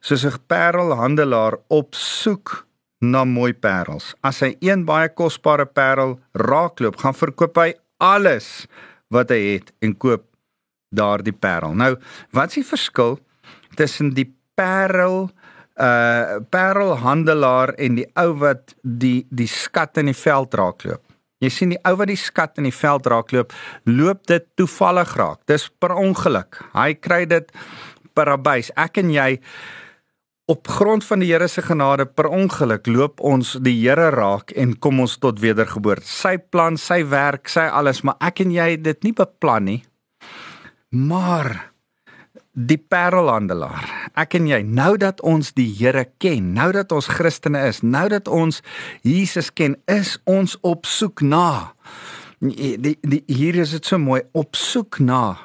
Soos 0.00 0.24
'n 0.24 0.38
parelhandelaar 0.46 1.58
op 1.68 1.94
soek 1.94 2.66
na 3.00 3.24
mooi 3.24 3.52
parels. 3.52 4.14
As 4.22 4.40
hy 4.40 4.56
een 4.60 4.84
baie 4.84 5.08
kosbare 5.08 5.66
parel 5.66 6.18
raakloop, 6.32 6.96
gaan 6.96 7.14
verkoop 7.14 7.56
hy 7.56 7.74
alles 7.98 8.66
wat 9.08 9.30
hy 9.30 9.40
het 9.54 9.72
en 9.80 9.96
koop 9.96 10.24
daardie 10.94 11.32
parel. 11.32 11.74
Nou, 11.74 11.96
wat 12.30 12.48
is 12.48 12.54
die 12.54 12.64
verskil 12.64 13.18
tussen 13.76 14.14
die 14.14 14.34
parel 14.54 15.30
uh 15.76 16.38
parelhandelaar 16.50 17.74
en 17.76 17.98
die 18.00 18.06
ou 18.16 18.30
wat 18.40 18.74
die 18.82 19.26
die 19.28 19.50
skat 19.50 20.00
in 20.00 20.08
die 20.12 20.16
veld 20.16 20.54
raakloop. 20.56 21.02
Jy 21.44 21.50
sien 21.52 21.74
die 21.74 21.80
ou 21.84 21.96
wat 22.00 22.08
die 22.08 22.16
skat 22.16 22.56
in 22.56 22.64
die 22.64 22.74
veld 22.74 23.06
raakloop, 23.12 23.52
loop 23.84 24.22
dit 24.30 24.46
toevallig 24.56 25.12
raak. 25.20 25.42
Dis 25.50 25.68
per 25.68 25.92
ongeluk. 26.00 26.62
Hy 26.72 26.94
kry 26.96 27.26
dit 27.28 27.52
per 28.16 28.32
abuis. 28.32 28.70
Ek 28.72 29.02
en 29.02 29.12
jy 29.12 29.34
op 30.48 30.70
grond 30.70 31.04
van 31.04 31.20
die 31.20 31.28
Here 31.32 31.48
se 31.50 31.62
genade 31.62 32.06
per 32.06 32.30
ongeluk 32.30 32.86
loop 32.86 33.20
ons 33.20 33.56
die 33.60 33.74
Here 33.82 34.08
raak 34.14 34.54
en 34.56 34.76
kom 34.78 35.02
ons 35.04 35.18
tot 35.20 35.42
wedergeboorte. 35.42 36.06
Sy 36.08 36.38
plan, 36.38 36.78
sy 36.80 37.02
werk, 37.10 37.50
sy 37.52 37.66
alles, 37.66 38.04
maar 38.06 38.16
ek 38.24 38.44
en 38.46 38.54
jy 38.54 38.70
het 38.76 38.84
dit 38.86 39.08
nie 39.08 39.14
beplan 39.16 39.66
nie. 39.68 39.80
Maar 40.96 41.75
die 42.56 42.78
parelhandelaar. 42.80 43.84
Ek 44.16 44.38
en 44.38 44.48
jy, 44.48 44.62
nou 44.64 44.94
dat 45.00 45.20
ons 45.26 45.52
die 45.56 45.68
Here 45.76 46.06
ken, 46.22 46.54
nou 46.56 46.70
dat 46.72 46.92
ons 46.96 47.10
Christene 47.12 47.66
is, 47.68 47.82
nou 47.84 48.06
dat 48.12 48.30
ons 48.32 48.62
Jesus 49.04 49.52
ken, 49.52 49.76
is 49.92 50.16
ons 50.24 50.56
op 50.64 50.88
soek 50.88 51.20
na. 51.20 51.74
Die, 52.40 52.76
die, 52.80 53.20
hier 53.28 53.60
is 53.60 53.76
dit 53.76 53.84
so 53.84 54.00
mooi, 54.00 54.22
op 54.36 54.56
soek 54.56 55.00
na. 55.04 55.36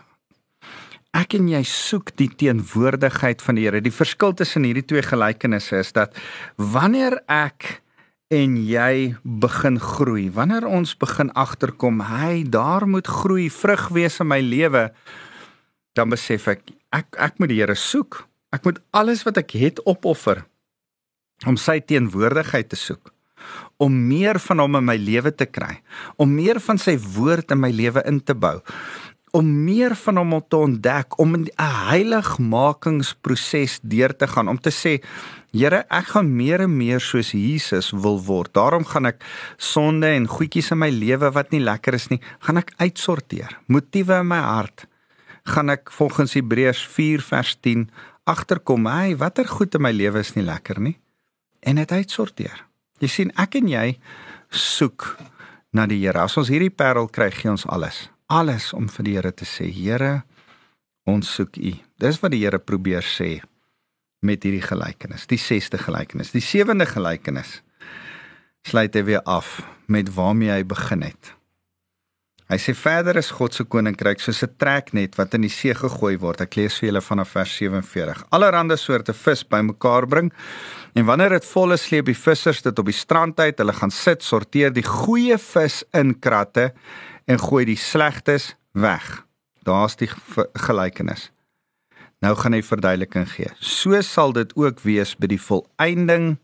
Ek 1.11 1.35
en 1.35 1.49
jy 1.51 1.59
soek 1.67 2.13
die 2.15 2.29
teenwoordigheid 2.31 3.43
van 3.43 3.59
die 3.59 3.67
Here. 3.67 3.83
Die 3.83 3.91
verskil 3.91 4.31
tussen 4.39 4.63
hierdie 4.63 4.87
twee 4.87 5.03
gelykenisse 5.03 5.83
is 5.83 5.91
dat 5.91 6.15
wanneer 6.55 7.19
ek 7.27 7.81
en 8.31 8.55
jy 8.63 9.17
begin 9.23 9.81
groei, 9.83 10.29
wanneer 10.31 10.63
ons 10.63 10.95
begin 10.95 11.33
agterkom, 11.35 11.99
hy 12.07 12.45
daar 12.47 12.87
moet 12.87 13.09
groei, 13.11 13.49
vrug 13.51 13.89
wees 13.91 14.21
in 14.23 14.31
my 14.31 14.39
lewe, 14.39 14.87
dan 15.97 16.11
besef 16.13 16.47
ek 16.51 16.61
ek 16.95 17.17
ek 17.19 17.39
moet 17.39 17.49
die 17.51 17.59
Here 17.61 17.75
soek. 17.75 18.27
Ek 18.51 18.65
moet 18.67 18.79
alles 18.91 19.23
wat 19.27 19.37
ek 19.39 19.51
het 19.55 19.79
opoffer 19.87 20.43
om 21.47 21.57
sy 21.57 21.79
teenwoordigheid 21.81 22.69
te 22.69 22.75
soek. 22.77 23.13
Om 23.81 24.07
meer 24.09 24.39
van 24.43 24.59
hom 24.61 24.75
in 24.77 24.85
my 24.85 24.97
lewe 24.99 25.31
te 25.33 25.45
kry, 25.49 25.81
om 26.21 26.29
meer 26.35 26.59
van 26.61 26.77
sy 26.77 26.97
woord 27.15 27.51
in 27.55 27.59
my 27.63 27.71
lewe 27.73 28.03
in 28.05 28.19
te 28.21 28.35
bou, 28.37 28.61
om 29.33 29.47
meer 29.65 29.95
van 29.97 30.17
hom 30.21 30.37
te 30.45 30.57
ontdek, 30.59 31.17
om 31.19 31.35
'n 31.35 31.49
heiligmakingsproses 31.57 33.79
deur 33.81 34.13
te 34.13 34.27
gaan, 34.27 34.47
om 34.47 34.59
te 34.59 34.69
sê 34.69 35.01
Here, 35.51 35.83
ek 35.91 36.05
gaan 36.15 36.35
meer 36.35 36.61
en 36.61 36.77
meer 36.77 36.99
soos 36.99 37.31
Jesus 37.31 37.91
wil 37.91 38.23
word. 38.23 38.53
Daarom 38.53 38.85
gaan 38.85 39.05
ek 39.05 39.23
sonde 39.57 40.07
en 40.07 40.27
goedjies 40.27 40.71
in 40.71 40.77
my 40.77 40.89
lewe 40.89 41.31
wat 41.31 41.51
nie 41.51 41.59
lekker 41.59 41.93
is 41.93 42.07
nie, 42.07 42.21
gaan 42.39 42.57
ek 42.57 42.71
uitsorteer. 42.79 43.59
Motiewe 43.67 44.19
in 44.19 44.27
my 44.27 44.39
hart 44.39 44.87
gaan 45.49 45.73
ek 45.73 45.91
volgens 45.91 46.33
Hebreërs 46.37 46.83
4 46.87 47.21
vers 47.25 47.55
10 47.59 47.89
agterkom, 48.29 48.85
hey, 48.85 49.15
watter 49.17 49.47
goed 49.47 49.75
in 49.75 49.81
my 49.81 49.91
lewe 49.91 50.21
is 50.21 50.35
nie 50.35 50.45
lekker 50.45 50.79
nie 50.79 50.97
en 51.61 51.77
dit 51.77 51.91
uitsorteer. 51.91 52.65
Jy 53.01 53.09
sien 53.09 53.31
ek 53.39 53.57
en 53.59 53.69
jy 53.69 53.85
soek 54.53 55.15
na 55.73 55.87
die 55.89 55.99
Here. 56.01 56.25
As 56.25 56.37
ons 56.37 56.51
hierdie 56.51 56.73
parel 56.73 57.07
kry, 57.13 57.29
gee 57.33 57.51
ons 57.51 57.65
alles. 57.69 58.07
Alles 58.31 58.71
om 58.77 58.89
vir 58.91 59.07
die 59.07 59.15
Here 59.17 59.31
te 59.33 59.47
sê, 59.47 59.69
Here, 59.71 60.23
ons 61.09 61.29
soek 61.37 61.57
U. 61.57 61.73
Dis 62.01 62.21
wat 62.21 62.33
die 62.33 62.43
Here 62.43 62.59
probeer 62.59 63.05
sê 63.05 63.39
met 64.21 64.43
hierdie 64.45 64.63
gelykenis. 64.63 65.25
Die 65.29 65.39
6ste 65.41 65.79
gelykenis, 65.81 66.33
die 66.35 66.43
7de 66.45 66.85
gelykenis 66.89 67.59
sluit 68.67 68.93
hy 68.93 69.01
weer 69.07 69.23
af 69.25 69.61
met 69.89 70.11
waarmee 70.13 70.51
hy 70.53 70.65
begin 70.67 71.07
het. 71.07 71.31
Hy 72.51 72.57
sê 72.59 72.73
verder 72.75 73.15
is 73.15 73.29
God 73.31 73.55
se 73.55 73.63
koninkryk 73.63 74.19
soos 74.19 74.41
'n 74.43 74.51
treknet 74.59 75.15
wat 75.15 75.33
in 75.33 75.45
die 75.47 75.49
see 75.49 75.71
gegooi 75.73 76.17
word. 76.19 76.41
Ek 76.41 76.55
lees 76.59 76.75
vir 76.79 76.89
julle 76.89 77.01
vanaf 77.01 77.29
vers 77.31 77.53
47. 77.55 78.25
Allerhande 78.29 78.75
soorte 78.75 79.13
vis 79.13 79.43
bymekaar 79.47 80.05
bring 80.05 80.33
en 80.93 81.05
wanneer 81.05 81.29
dit 81.29 81.45
vol 81.45 81.71
is, 81.71 81.81
sleep 81.81 82.05
die 82.05 82.13
vissers 82.27 82.61
dit 82.61 82.79
op 82.79 82.85
die 82.85 82.93
strand 82.93 83.39
uit. 83.39 83.57
Hulle 83.57 83.71
gaan 83.71 83.91
sit, 83.91 84.21
sorteer 84.21 84.73
die 84.73 84.83
goeie 84.83 85.37
vis 85.37 85.85
in 85.93 86.19
kratte 86.19 86.73
en 87.25 87.39
gooi 87.39 87.63
die 87.65 87.77
slegtes 87.77 88.55
weg. 88.73 89.23
Daar's 89.63 89.95
die 89.95 90.09
gelykenis. 90.53 91.31
Nou 92.21 92.35
gaan 92.35 92.53
hy 92.53 92.61
verduideliking 92.61 93.29
gee. 93.29 93.47
So 93.59 94.01
sal 94.01 94.33
dit 94.33 94.51
ook 94.55 94.83
wees 94.83 95.15
by 95.15 95.27
die 95.27 95.39
volëinding 95.39 96.37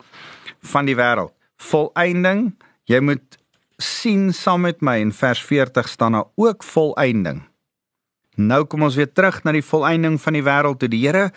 van 0.62 0.86
die 0.86 0.96
wêreld. 0.96 1.34
Volëinding, 1.58 2.56
jy 2.86 3.00
moet 3.02 3.38
sien 3.78 4.34
saam 4.34 4.62
met 4.62 4.82
my 4.82 4.98
in 5.02 5.14
vers 5.14 5.42
40 5.46 5.88
staan 5.88 6.18
daar 6.18 6.30
ook 6.36 6.64
volëinding. 6.64 7.44
Nou 8.38 8.66
kom 8.70 8.86
ons 8.86 8.96
weer 8.98 9.10
terug 9.10 9.40
na 9.44 9.52
die 9.56 9.66
volëinding 9.66 10.20
van 10.22 10.36
die 10.38 10.44
wêreld 10.46 10.78
toe 10.82 10.90
die 10.90 11.02
Here 11.02 11.32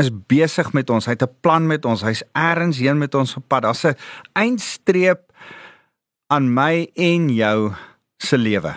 is 0.00 0.08
besig 0.08 0.72
met 0.72 0.90
ons. 0.90 1.04
Hy 1.04 1.12
het 1.12 1.22
'n 1.22 1.36
plan 1.40 1.66
met 1.66 1.84
ons. 1.84 2.02
Hy's 2.02 2.22
eers 2.32 2.78
heen 2.78 2.98
met 2.98 3.14
ons 3.14 3.36
op 3.36 3.48
pad. 3.48 3.62
Daar's 3.62 3.84
'n 3.84 3.96
eindstreep 4.32 5.32
aan 6.28 6.54
my 6.54 6.88
en 6.94 7.28
jou 7.28 7.72
se 8.18 8.38
lewe. 8.38 8.74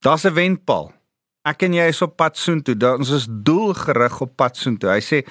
Daar's 0.00 0.24
'n 0.24 0.34
wendpaal. 0.34 0.92
Ek 1.44 1.62
en 1.62 1.74
jy 1.74 1.88
is 1.88 2.02
op 2.02 2.16
pad 2.16 2.36
soontoe. 2.36 2.96
Ons 2.98 3.10
is 3.10 3.26
doelgerig 3.28 4.20
op 4.20 4.36
pad 4.36 4.56
soontoe. 4.56 4.90
Hy 4.90 5.00
sê 5.00 5.26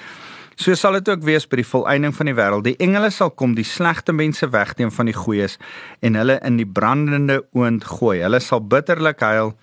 so 0.64 0.76
sal 0.80 0.96
dit 0.96 1.10
ook 1.12 1.24
wees 1.28 1.46
by 1.50 1.60
die 1.60 1.68
volëinding 1.68 2.14
van 2.16 2.30
die 2.30 2.36
wêreld. 2.38 2.66
Die 2.68 2.78
engele 2.84 3.10
sal 3.12 3.34
kom, 3.36 3.56
die 3.58 3.68
slegte 3.68 4.16
mense 4.16 4.48
wegneem 4.54 4.92
van 4.96 5.10
die 5.10 5.18
goeies 5.18 5.58
en 6.06 6.16
hulle 6.20 6.38
in 6.48 6.60
die 6.60 6.68
brandende 6.68 7.42
oond 7.58 7.84
gooi. 7.98 8.22
Hulle 8.24 8.40
sal 8.44 8.64
bitterlik 8.64 9.24
huil 9.26 9.54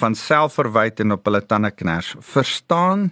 van 0.00 0.14
selfverwyd 0.18 1.02
en 1.04 1.14
op 1.16 1.26
hulle 1.26 1.42
tande 1.46 1.70
kners. 1.74 2.14
Verstaan 2.32 3.10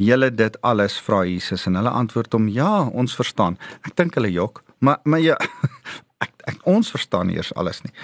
julle 0.00 0.30
dit 0.34 0.60
alles? 0.66 0.98
vra 1.06 1.22
Jesus 1.28 1.66
en 1.68 1.80
hulle 1.80 1.92
antwoord 1.92 2.36
hom: 2.36 2.48
Ja, 2.52 2.84
ons 2.92 3.16
verstaan. 3.16 3.58
Ek 3.84 3.96
dink 3.96 4.16
hulle 4.18 4.32
jok, 4.32 4.62
maar 4.84 5.00
maar 5.04 5.24
ja, 5.24 5.38
ek, 6.24 6.32
ek 6.52 6.68
ons 6.68 6.92
verstaan 6.92 7.32
eers 7.32 7.54
alles 7.54 7.82
nie. 7.86 7.94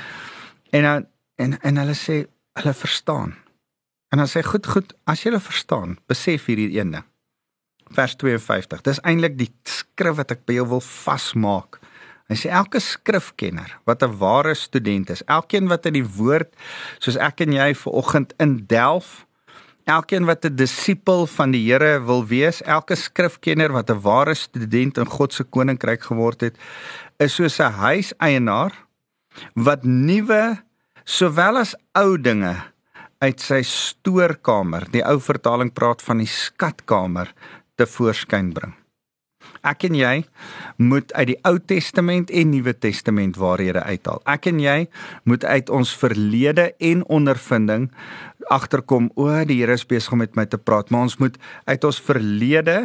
En 0.73 0.89
dan 0.89 1.07
en 1.41 1.57
en 1.61 1.85
hulle 1.85 1.97
sê 1.99 2.25
hulle 2.61 2.75
verstaan. 2.77 3.37
En 4.11 4.19
dan 4.19 4.29
sê 4.29 4.43
goed 4.43 4.67
goed, 4.67 4.93
as 5.07 5.23
jy 5.23 5.31
hulle 5.31 5.43
verstaan, 5.43 5.99
besef 6.11 6.49
hierdie 6.51 6.73
een 6.75 6.97
ding. 6.97 7.10
Vers 7.91 8.15
52. 8.17 8.83
Dis 8.87 9.01
eintlik 9.03 9.39
die 9.39 9.51
skrif 9.67 10.19
wat 10.21 10.31
ek 10.31 10.45
by 10.47 10.61
jou 10.61 10.67
wil 10.77 10.85
vasmaak. 10.85 11.81
Hy 12.31 12.37
sê 12.39 12.53
elke 12.55 12.79
skrifkenner 12.79 13.73
wat 13.91 14.03
'n 14.03 14.19
ware 14.19 14.55
student 14.55 15.11
is, 15.11 15.23
elkeen 15.27 15.67
wat 15.67 15.87
in 15.87 15.95
die 15.99 16.07
woord 16.07 16.55
soos 17.01 17.17
ek 17.17 17.41
en 17.41 17.53
jy 17.53 17.75
ver 17.75 17.93
oggend 17.93 18.33
in 18.39 18.67
delf, 18.67 19.27
elkeen 19.85 20.27
wat 20.27 20.45
'n 20.45 20.55
disipel 20.55 21.27
van 21.27 21.51
die 21.51 21.67
Here 21.67 21.99
wil 21.99 22.25
wees, 22.25 22.63
elke 22.63 22.95
skrifkenner 22.95 23.73
wat 23.73 23.91
'n 23.91 24.01
ware 24.01 24.35
student 24.35 24.99
in 24.99 25.07
God 25.07 25.33
se 25.33 25.45
koninkryk 25.45 26.03
geword 26.03 26.41
het, 26.41 26.57
is 27.19 27.35
soos 27.35 27.59
'n 27.59 27.73
huiseienaar 27.73 28.73
wat 29.55 29.83
nuwe 29.85 30.63
sowel 31.05 31.57
as 31.57 31.75
ou 31.95 32.17
dinge 32.17 32.57
uit 33.19 33.41
sy 33.41 33.63
stoorkamer, 33.63 34.87
die 34.91 35.05
ou 35.05 35.19
vertaling 35.21 35.73
praat 35.73 36.03
van 36.03 36.19
die 36.19 36.31
skatkamer, 36.31 37.29
te 37.81 37.89
voorskyn 37.89 38.53
bring. 38.57 38.77
Ek 39.65 39.85
en 39.89 39.97
jy 39.97 40.15
moet 40.81 41.13
uit 41.17 41.33
die 41.33 41.39
Ou 41.49 41.57
Testament 41.59 42.31
en 42.33 42.53
Nuwe 42.53 42.75
Testament 42.77 43.39
waarhede 43.41 43.83
uithaal. 43.85 44.21
Ek 44.29 44.49
en 44.51 44.61
jy 44.61 44.79
moet 45.29 45.45
uit 45.45 45.73
ons 45.73 45.93
verlede 46.01 46.71
en 46.77 47.05
ondervinding 47.09 47.89
agterkom 48.53 49.11
o, 49.17 49.29
die 49.47 49.61
Here 49.61 49.77
is 49.77 49.87
besig 49.89 50.13
om 50.17 50.25
met 50.25 50.37
my 50.37 50.47
te 50.49 50.59
praat, 50.59 50.91
maar 50.91 51.09
ons 51.09 51.21
moet 51.21 51.37
uit 51.69 51.85
ons 51.87 52.01
verlede 52.05 52.79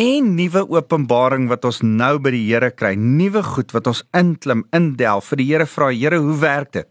en 0.00 0.30
nuwe 0.36 0.62
openbaring 0.72 1.50
wat 1.50 1.66
ons 1.68 1.82
nou 1.84 2.14
by 2.22 2.32
die 2.34 2.46
Here 2.48 2.70
kry, 2.72 2.94
nuwe 2.96 3.42
goed 3.44 3.74
wat 3.76 3.90
ons 3.90 4.04
inklim, 4.16 4.64
indelf 4.76 5.32
vir 5.32 5.42
die 5.42 5.48
Here 5.50 5.68
vra, 5.68 5.90
Here, 5.92 6.22
hoe 6.22 6.38
werk 6.40 6.72
dit? 6.78 6.88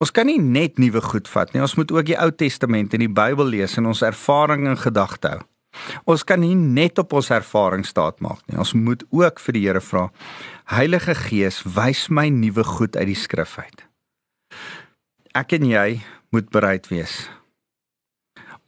Ons 0.00 0.12
kan 0.16 0.28
nie 0.28 0.40
net 0.40 0.78
nuwe 0.80 1.02
goed 1.04 1.28
vat 1.28 1.50
nie. 1.52 1.60
Ons 1.60 1.76
moet 1.76 1.90
ook 1.92 2.06
die 2.08 2.16
Ou 2.16 2.30
Testament 2.32 2.94
en 2.96 3.02
die 3.04 3.12
Bybel 3.12 3.50
lees 3.52 3.76
en 3.76 3.90
ons 3.90 4.00
ervaring 4.06 4.64
in 4.70 4.78
gedagte 4.80 5.34
hou. 5.34 5.42
Ons 6.04 6.24
kan 6.26 6.40
nie 6.40 6.54
net 6.54 6.98
op 6.98 7.12
ons 7.18 7.30
ervaring 7.34 7.86
staat 7.86 8.20
maak 8.20 8.40
nie. 8.48 8.58
Ons 8.58 8.74
moet 8.74 9.04
ook 9.10 9.40
vir 9.40 9.56
die 9.56 9.64
Here 9.66 9.80
vra. 9.80 10.08
Heilige 10.70 11.14
Gees, 11.14 11.62
wys 11.64 12.08
my 12.08 12.28
nuwe 12.28 12.64
goed 12.64 12.96
uit 12.96 13.10
die 13.12 13.18
skrif 13.18 13.58
uit. 13.58 13.84
Ek 15.34 15.52
en 15.58 15.68
jy 15.68 16.00
moet 16.34 16.50
bereid 16.50 16.88
wees 16.90 17.28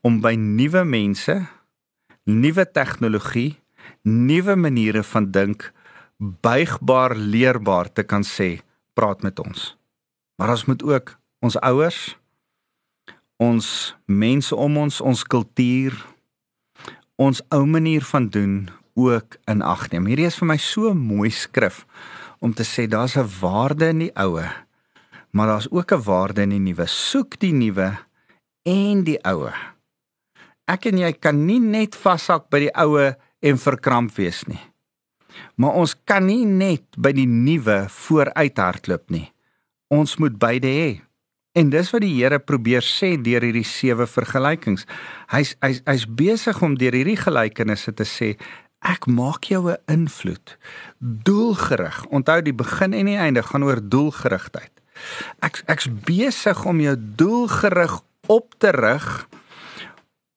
om 0.03 0.19
by 0.19 0.35
nuwe 0.35 0.83
mense, 0.83 1.37
nuwe 2.27 2.65
tegnologie, 2.75 3.55
nuwe 4.03 4.57
maniere 4.59 5.05
van 5.07 5.29
dink 5.31 5.69
buigbaar 6.43 7.15
leerbaar 7.15 7.91
te 7.95 8.03
kan 8.03 8.27
sê, 8.27 8.57
praat 8.99 9.23
met 9.23 9.39
ons. 9.43 9.73
Maar 10.39 10.57
ons 10.57 10.67
moet 10.67 10.83
ook 10.83 11.15
ons 11.43 11.59
ouers, 11.63 12.01
ons 13.43 13.69
mense 14.07 14.55
om 14.55 14.79
ons, 14.83 15.01
ons 15.01 15.23
kultuur, 15.23 15.95
ons 17.17 17.43
ou 17.53 17.65
manier 17.67 18.03
van 18.03 18.29
doen 18.29 18.71
ook 18.95 19.37
in 19.49 19.63
ag 19.63 19.89
neem. 19.91 20.07
Hierdie 20.07 20.29
is 20.29 20.39
vir 20.41 20.49
my 20.53 20.59
so 20.61 20.93
mooi 20.95 21.31
skrif 21.31 21.85
om 22.43 22.55
te 22.55 22.65
sê 22.67 22.89
daar's 22.89 23.17
'n 23.17 23.29
waarde 23.41 23.89
in 23.89 23.99
die 23.99 24.15
oue, 24.17 24.47
maar 25.31 25.47
daar's 25.47 25.71
ook 25.71 25.93
'n 25.93 26.03
waarde 26.03 26.43
in 26.43 26.51
die 26.51 26.59
nuwe. 26.59 26.87
Soek 26.87 27.39
die 27.39 27.53
nuwe 27.53 27.99
en 28.63 29.05
die 29.05 29.19
oue. 29.25 29.53
Ek 30.69 30.87
en 30.87 30.99
jy 30.99 31.13
kan 31.13 31.47
nie 31.47 31.61
net 31.61 31.95
vashak 31.95 32.51
by 32.51 32.59
die 32.59 32.75
oue 32.75 33.17
en 33.41 33.59
verkramp 33.59 34.15
wees 34.15 34.45
nie. 34.47 34.61
Maar 35.57 35.73
ons 35.73 35.95
kan 36.05 36.27
nie 36.27 36.45
net 36.45 36.85
by 36.97 37.13
die 37.13 37.27
nuwe 37.27 37.87
vooruit 37.89 38.59
hardloop 38.59 39.11
nie. 39.11 39.33
Ons 39.91 40.17
moet 40.17 40.39
beide 40.39 40.69
hê. 40.69 41.01
En 41.53 41.69
dis 41.69 41.91
wat 41.93 42.01
die 42.01 42.15
Here 42.17 42.39
probeer 42.41 42.85
sê 42.85 43.13
deur 43.21 43.45
hierdie 43.45 43.67
sewe 43.69 44.07
vergelykings. 44.09 44.87
Hy's 45.35 45.53
hy's 45.61 45.83
hy's 45.85 46.07
besig 46.09 46.63
om 46.65 46.79
deur 46.81 46.97
hierdie 46.97 47.19
gelykenisse 47.21 47.93
te 47.93 48.07
sê 48.09 48.31
ek 48.89 49.07
maak 49.07 49.45
jou 49.53 49.69
'n 49.69 49.77
invloed. 49.87 50.57
Doelgerig. 50.99 52.07
Onthou 52.09 52.41
die 52.43 52.57
begin 52.57 52.95
en 52.95 53.07
die 53.07 53.19
einde 53.19 53.43
gaan 53.43 53.65
oor 53.65 53.81
doelgerigtheid. 53.81 54.73
Ek 55.43 55.63
ek's 55.69 55.89
besig 55.89 56.65
om 56.65 56.81
jou 56.81 56.97
doelgerig 56.97 58.01
op 58.29 58.55
te 58.59 58.71
rig. 58.71 59.29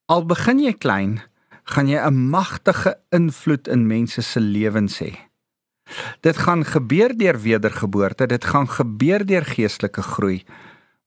Al 0.07 0.25
begin 0.25 0.59
jy 0.59 0.73
klein, 0.73 1.21
gaan 1.63 1.87
jy 1.87 1.97
'n 1.97 2.29
magtige 2.29 2.99
invloed 3.11 3.67
in 3.67 3.87
mense 3.87 4.21
se 4.21 4.39
lewens 4.39 4.99
hê. 4.99 5.15
Dit 6.21 6.37
gaan 6.37 6.65
gebeur 6.65 7.17
deur 7.17 7.41
wedergeboorte, 7.41 8.27
dit 8.27 8.45
gaan 8.45 8.67
gebeur 8.67 9.25
deur 9.25 9.45
geestelike 9.45 10.01
groei 10.01 10.43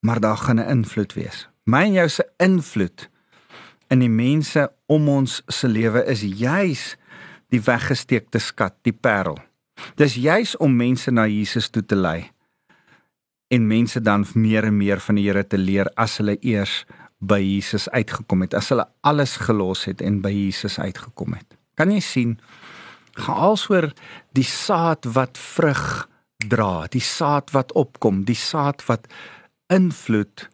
maar 0.00 0.20
daar 0.20 0.36
gaan 0.36 0.60
'n 0.60 0.68
invloed 0.68 1.12
wees. 1.12 1.48
My 1.64 1.82
en 1.82 1.92
jou 1.92 2.08
se 2.08 2.28
invloed 2.36 3.08
in 3.88 3.98
die 3.98 4.10
mense 4.10 4.72
om 4.86 5.08
ons 5.08 5.42
se 5.46 5.68
lewe 5.68 6.04
is 6.04 6.20
juis 6.20 6.96
die 7.48 7.60
weggesteekte 7.60 8.38
skat, 8.38 8.74
die 8.82 8.92
parel. 8.92 9.38
Dis 9.94 10.14
juis 10.14 10.56
om 10.56 10.76
mense 10.76 11.10
na 11.10 11.26
Jesus 11.26 11.68
toe 11.68 11.84
te 11.84 11.96
lei 11.96 12.30
en 13.48 13.66
mense 13.66 14.00
dan 14.00 14.26
meer 14.34 14.64
en 14.68 14.76
meer 14.76 15.00
van 15.00 15.16
die 15.16 15.24
Here 15.24 15.46
te 15.46 15.58
leer 15.58 15.88
as 15.96 16.18
hulle 16.20 16.36
eers 16.44 16.82
by 17.18 17.40
Jesus 17.40 17.88
uitgekom 17.90 18.44
het, 18.44 18.54
as 18.54 18.68
hulle 18.72 18.86
alles 19.00 19.38
gelos 19.42 19.86
het 19.88 20.02
en 20.04 20.20
by 20.22 20.30
Jesus 20.30 20.78
uitgekom 20.78 21.34
het. 21.34 21.56
Kan 21.78 21.90
jy 21.94 22.02
sien? 22.04 22.36
Gaalsoor 23.18 23.90
die 24.36 24.46
saad 24.46 25.08
wat 25.16 25.40
vrug 25.40 26.06
dra, 26.44 26.86
die 26.92 27.02
saad 27.02 27.50
wat 27.56 27.72
opkom, 27.72 28.22
die 28.28 28.38
saad 28.38 28.84
wat 28.86 29.08
invloed 29.72 30.48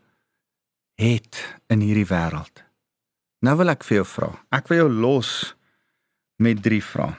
het 1.00 1.40
in 1.72 1.82
hierdie 1.82 2.06
wêreld. 2.08 2.62
Nou 3.44 3.56
wil 3.60 3.72
ek 3.74 3.84
vir 3.86 4.00
jou 4.00 4.06
vra. 4.08 4.30
Ek 4.54 4.70
wil 4.70 4.84
jou 4.84 4.90
los 4.90 5.32
met 6.42 6.60
drie 6.62 6.82
vrae. 6.82 7.14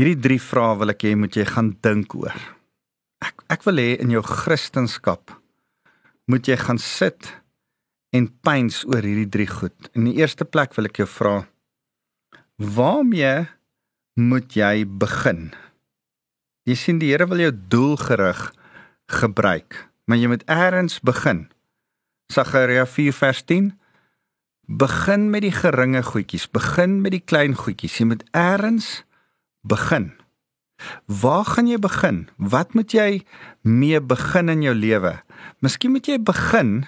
Hierdie 0.00 0.18
drie 0.20 0.40
vrae 0.40 0.78
wil 0.80 0.94
ek 0.94 1.04
hê 1.04 1.14
moet 1.18 1.36
jy 1.36 1.44
gaan 1.48 1.74
dink 1.84 2.14
oor. 2.16 2.36
Ek 3.20 3.44
ek 3.52 3.66
wil 3.68 3.80
hê 3.82 3.98
in 4.00 4.12
jou 4.14 4.22
kristendom 4.24 5.36
moet 6.30 6.46
jy 6.46 6.56
gaan 6.56 6.78
sit 6.78 7.32
en 8.14 8.28
pyns 8.44 8.84
oor 8.88 9.04
hierdie 9.04 9.28
drie 9.28 9.48
goed. 9.50 9.90
In 9.94 10.06
die 10.08 10.18
eerste 10.20 10.46
plek 10.46 10.76
wil 10.76 10.88
ek 10.90 11.02
jou 11.02 11.08
vra 11.10 11.34
waarmee 12.60 13.48
moet 14.20 14.56
jy 14.56 14.84
begin? 14.84 15.50
Jy 16.68 16.76
sien 16.76 16.98
die 17.00 17.10
Here 17.12 17.26
wil 17.26 17.40
jou 17.40 17.52
doelgerig 17.72 18.50
gebruik. 19.10 19.88
Maar 20.04 20.18
jy 20.18 20.30
moet 20.30 20.46
eers 20.48 21.00
begin. 21.00 21.48
Sagaria 22.30 22.86
4 22.86 23.12
vers 23.12 23.42
10 23.44 23.74
Begin 24.70 25.30
met 25.30 25.42
die 25.42 25.50
geringe 25.50 26.02
goedjies, 26.06 26.44
begin 26.46 27.00
met 27.02 27.10
die 27.10 27.24
klein 27.26 27.56
goedjies. 27.58 27.96
Jy 27.98 28.04
moet 28.06 28.22
eers 28.30 29.02
begin. 29.66 30.12
Waar 31.10 31.44
gaan 31.44 31.66
jy 31.66 31.78
begin? 31.82 32.28
Wat 32.38 32.74
moet 32.78 32.94
jy 32.94 33.24
mee 33.66 34.00
begin 34.00 34.48
in 34.48 34.62
jou 34.62 34.74
lewe? 34.74 35.16
Miskien 35.58 35.90
moet 35.90 36.06
jy 36.06 36.20
begin 36.22 36.86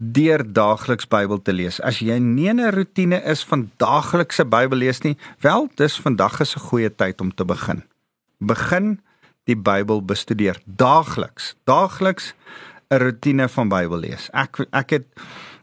deur 0.00 0.40
daagliks 0.40 1.08
Bybel 1.12 1.42
te 1.44 1.52
lees. 1.52 1.76
As 1.84 2.00
jy 2.00 2.16
nie 2.18 2.48
'n 2.48 2.72
rotine 2.72 3.20
is 3.22 3.44
van 3.44 3.70
daaglikse 3.76 4.44
Bybel 4.44 4.78
lees 4.78 5.02
nie, 5.04 5.16
wel, 5.40 5.68
dis 5.76 6.00
vandag 6.00 6.40
is 6.40 6.56
'n 6.56 6.60
goeie 6.60 6.88
tyd 6.88 7.20
om 7.20 7.34
te 7.34 7.44
begin. 7.44 7.82
Begin 8.40 9.00
die 9.50 9.58
Bybel 9.58 10.02
bestudeer 10.06 10.60
daagliks. 10.64 11.54
Daagliks 11.68 12.34
'n 12.90 12.98
rotine 12.98 13.48
van 13.48 13.68
Bybel 13.68 13.98
lees. 14.06 14.30
Ek 14.32 14.66
ek 14.72 14.90
het 14.90 15.06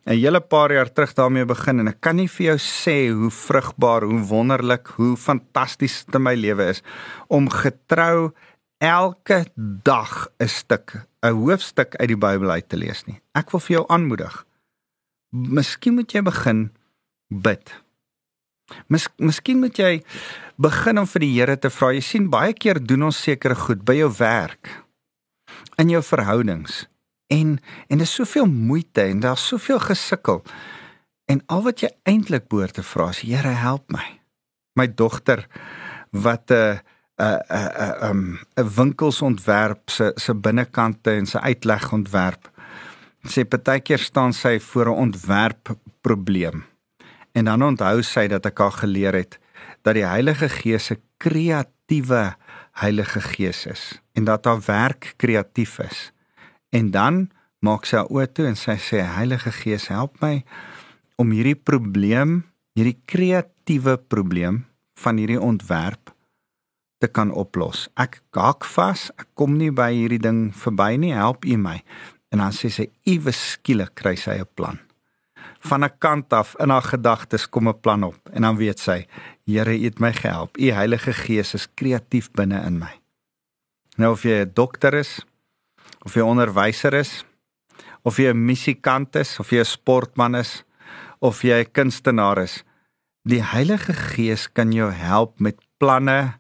'n 0.08 0.16
hele 0.16 0.40
paar 0.40 0.72
jaar 0.72 0.92
terug 0.92 1.14
daarmee 1.14 1.46
begin 1.46 1.80
en 1.80 1.88
ek 1.88 2.02
kan 2.02 2.16
nie 2.16 2.28
vir 2.28 2.46
jou 2.46 2.58
sê 2.58 3.12
hoe 3.12 3.32
vrugbaar, 3.32 4.04
hoe 4.04 4.24
wonderlik, 4.24 4.88
hoe 4.96 5.18
fantasties 5.18 6.06
dit 6.06 6.16
in 6.16 6.24
my 6.24 6.36
lewe 6.36 6.70
is 6.70 6.82
om 7.28 7.50
getrou 7.50 8.32
elke 8.80 9.46
dag 9.84 10.30
'n 10.40 10.48
stuk, 10.48 11.08
'n 11.24 11.34
hoofstuk 11.34 11.96
uit 11.96 12.08
die 12.08 12.18
Bybel 12.18 12.50
uit 12.50 12.70
te 12.70 12.78
lees 12.78 13.06
nie. 13.06 13.20
Ek 13.34 13.52
wil 13.52 13.60
vir 13.60 13.76
jou 13.78 13.86
aanmoedig. 13.88 14.46
Miskien 15.32 15.94
moet 15.94 16.12
jy 16.12 16.22
begin 16.22 16.72
bid. 17.30 17.74
Mis, 18.88 19.08
miskien 19.18 19.60
moet 19.60 19.78
jy 19.80 20.02
begin 20.62 21.00
om 21.00 21.08
vir 21.08 21.24
die 21.24 21.34
Here 21.36 21.58
te 21.60 21.72
vra. 21.74 21.94
Jy 21.96 22.04
sien 22.04 22.30
baie 22.32 22.54
keer 22.54 22.80
doen 22.84 23.08
ons 23.10 23.22
sekere 23.24 23.56
goed 23.56 23.86
by 23.88 23.98
jou 24.02 24.10
werk, 24.20 24.72
in 25.80 25.92
jou 25.94 26.04
verhoudings. 26.04 26.86
En 27.34 27.58
en 27.92 28.04
is 28.04 28.14
soveel 28.14 28.48
moeite 28.48 29.04
en 29.04 29.24
daar's 29.24 29.48
soveel 29.48 29.80
gesukkel. 29.84 30.44
En 31.28 31.42
al 31.52 31.64
wat 31.66 31.84
jy 31.84 31.90
eintlik 32.08 32.48
behoort 32.48 32.78
te 32.80 32.84
vra 32.84 33.10
is 33.12 33.24
Here 33.26 33.56
help 33.60 33.92
my. 33.92 34.06
My 34.80 34.88
dogter 34.88 35.48
wat 36.12 36.52
'n 36.52 36.80
'n 37.20 37.42
'n 37.50 38.12
'n 38.12 38.38
'n 38.58 38.70
winkels 38.76 39.22
ontwerp 39.22 39.90
se 39.90 40.12
se 40.16 40.34
binnekante 40.34 41.12
en 41.12 41.26
se 41.26 41.40
uitleg 41.40 41.92
ontwerp. 41.92 42.52
Sê 43.28 43.44
partykeer 43.44 44.00
staan 44.00 44.34
sy 44.34 44.60
voor 44.60 44.88
'n 44.88 45.00
ontwerp 45.08 45.76
probleem. 46.02 46.64
En 47.38 47.46
dan 47.46 47.62
onthou 47.62 48.02
sy 48.02 48.26
dat 48.32 48.48
ek 48.50 48.58
haar 48.64 48.74
geleer 48.80 49.14
het 49.14 49.38
dat 49.86 49.94
die 49.94 50.08
Heilige 50.08 50.50
Gees 50.50 50.90
'n 50.92 51.02
kreatiewe 51.22 52.36
Heilige 52.82 53.22
Gees 53.22 53.66
is 53.66 54.02
en 54.14 54.24
dat 54.26 54.46
haar 54.46 54.62
werk 54.66 55.14
kreatief 55.18 55.80
is. 55.80 56.12
En 56.70 56.92
dan 56.92 57.30
maak 57.60 57.86
sy 57.86 57.98
haar 57.98 58.10
oë 58.10 58.28
toe 58.34 58.46
en 58.46 58.56
sy 58.56 58.78
sê 58.78 59.02
Heilige 59.02 59.52
Gees 59.52 59.88
help 59.88 60.22
my 60.22 60.44
om 61.16 61.32
hierdie 61.32 61.56
probleem, 61.56 62.46
hierdie 62.74 63.02
kreatiewe 63.06 63.98
probleem 63.98 64.66
van 64.98 65.18
hierdie 65.18 65.42
ontwerp 65.42 66.14
te 66.98 67.08
kan 67.08 67.32
oplos. 67.32 67.90
Ek 67.96 68.22
gak 68.32 68.66
vas, 68.66 69.12
ek 69.18 69.28
kom 69.34 69.58
nie 69.58 69.72
by 69.72 69.94
hierdie 69.94 70.22
ding 70.22 70.54
verby 70.54 70.98
nie, 70.98 71.14
help 71.14 71.46
U 71.46 71.58
my. 71.58 71.84
En 72.32 72.40
dan 72.40 72.52
sê 72.52 72.70
sy 72.70 72.90
iewes 73.06 73.52
skielik 73.52 73.94
kry 73.96 74.16
sy 74.16 74.42
'n 74.42 74.50
plan. 74.56 74.87
Van 75.68 75.84
'n 75.84 75.98
kant 76.00 76.34
af 76.34 76.56
in 76.60 76.70
haar 76.70 76.82
gedagtes 76.82 77.50
kom 77.50 77.68
'n 77.68 77.80
plan 77.80 78.04
op 78.04 78.30
en 78.34 78.42
dan 78.42 78.58
weet 78.58 78.80
sy, 78.80 79.06
Here, 79.46 79.80
U 79.80 79.84
het 79.84 80.00
my 80.00 80.14
gehelp. 80.14 80.58
U 80.58 80.72
Heilige 80.72 81.14
Gees 81.14 81.54
is 81.54 81.68
kreatief 81.74 82.32
binne 82.32 82.66
in 82.66 82.78
my. 82.80 83.00
Nou 83.98 84.12
of 84.12 84.24
jy 84.24 84.44
'n 84.44 84.52
dokter 84.54 84.94
is, 84.94 85.26
of 86.04 86.14
jy 86.14 86.22
'n 86.22 86.30
onderwyser 86.36 86.94
is, 86.94 87.26
of 88.04 88.18
jy 88.18 88.30
'n 88.34 88.46
musikant 88.46 89.16
is, 89.16 89.40
of 89.40 89.50
jy 89.50 89.60
'n 89.60 89.66
sportman 89.66 90.36
is, 90.36 90.64
of 91.20 91.42
jy 91.42 91.64
'n 91.64 91.72
kunstenaar 91.72 92.38
is, 92.38 92.64
die 93.24 93.42
Heilige 93.42 93.94
Gees 93.94 94.48
kan 94.52 94.72
jou 94.72 94.92
help 94.92 95.40
met 95.40 95.56
planne, 95.78 96.40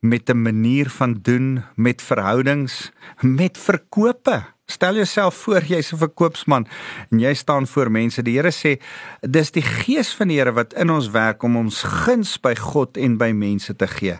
met 0.00 0.28
'n 0.28 0.42
manier 0.42 0.90
van 0.90 1.14
doen, 1.22 1.64
met 1.76 2.02
verhoudings, 2.02 2.92
met 3.22 3.58
verkope. 3.58 4.53
Stel 4.66 4.94
jouself 4.94 5.34
voor 5.34 5.62
jy's 5.62 5.92
'n 5.92 5.96
verkoopsman 5.96 6.66
en 7.10 7.18
jy 7.18 7.34
staan 7.34 7.66
voor 7.66 7.90
mense. 7.90 8.22
Die 8.22 8.36
Here 8.38 8.50
sê 8.50 8.80
dis 9.20 9.50
die 9.50 9.62
gees 9.62 10.14
van 10.14 10.28
die 10.28 10.38
Here 10.38 10.52
wat 10.52 10.72
in 10.72 10.90
ons 10.90 11.10
werk 11.10 11.42
om 11.42 11.56
ons 11.56 11.82
guns 11.82 12.40
by 12.40 12.54
God 12.54 12.96
en 12.96 13.16
by 13.16 13.30
mense 13.32 13.76
te 13.76 13.86
gee. 13.86 14.18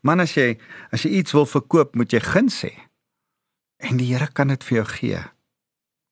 Man 0.00 0.20
as 0.20 0.34
jy 0.34 0.58
as 0.90 1.02
jy 1.02 1.10
iets 1.10 1.32
wil 1.32 1.46
verkoop, 1.46 1.94
moet 1.94 2.12
jy 2.12 2.20
guns 2.20 2.62
hê. 2.62 2.72
En 3.76 3.96
die 3.96 4.14
Here 4.14 4.32
kan 4.32 4.48
dit 4.48 4.64
vir 4.64 4.76
jou 4.76 4.86
gee. 4.86 5.20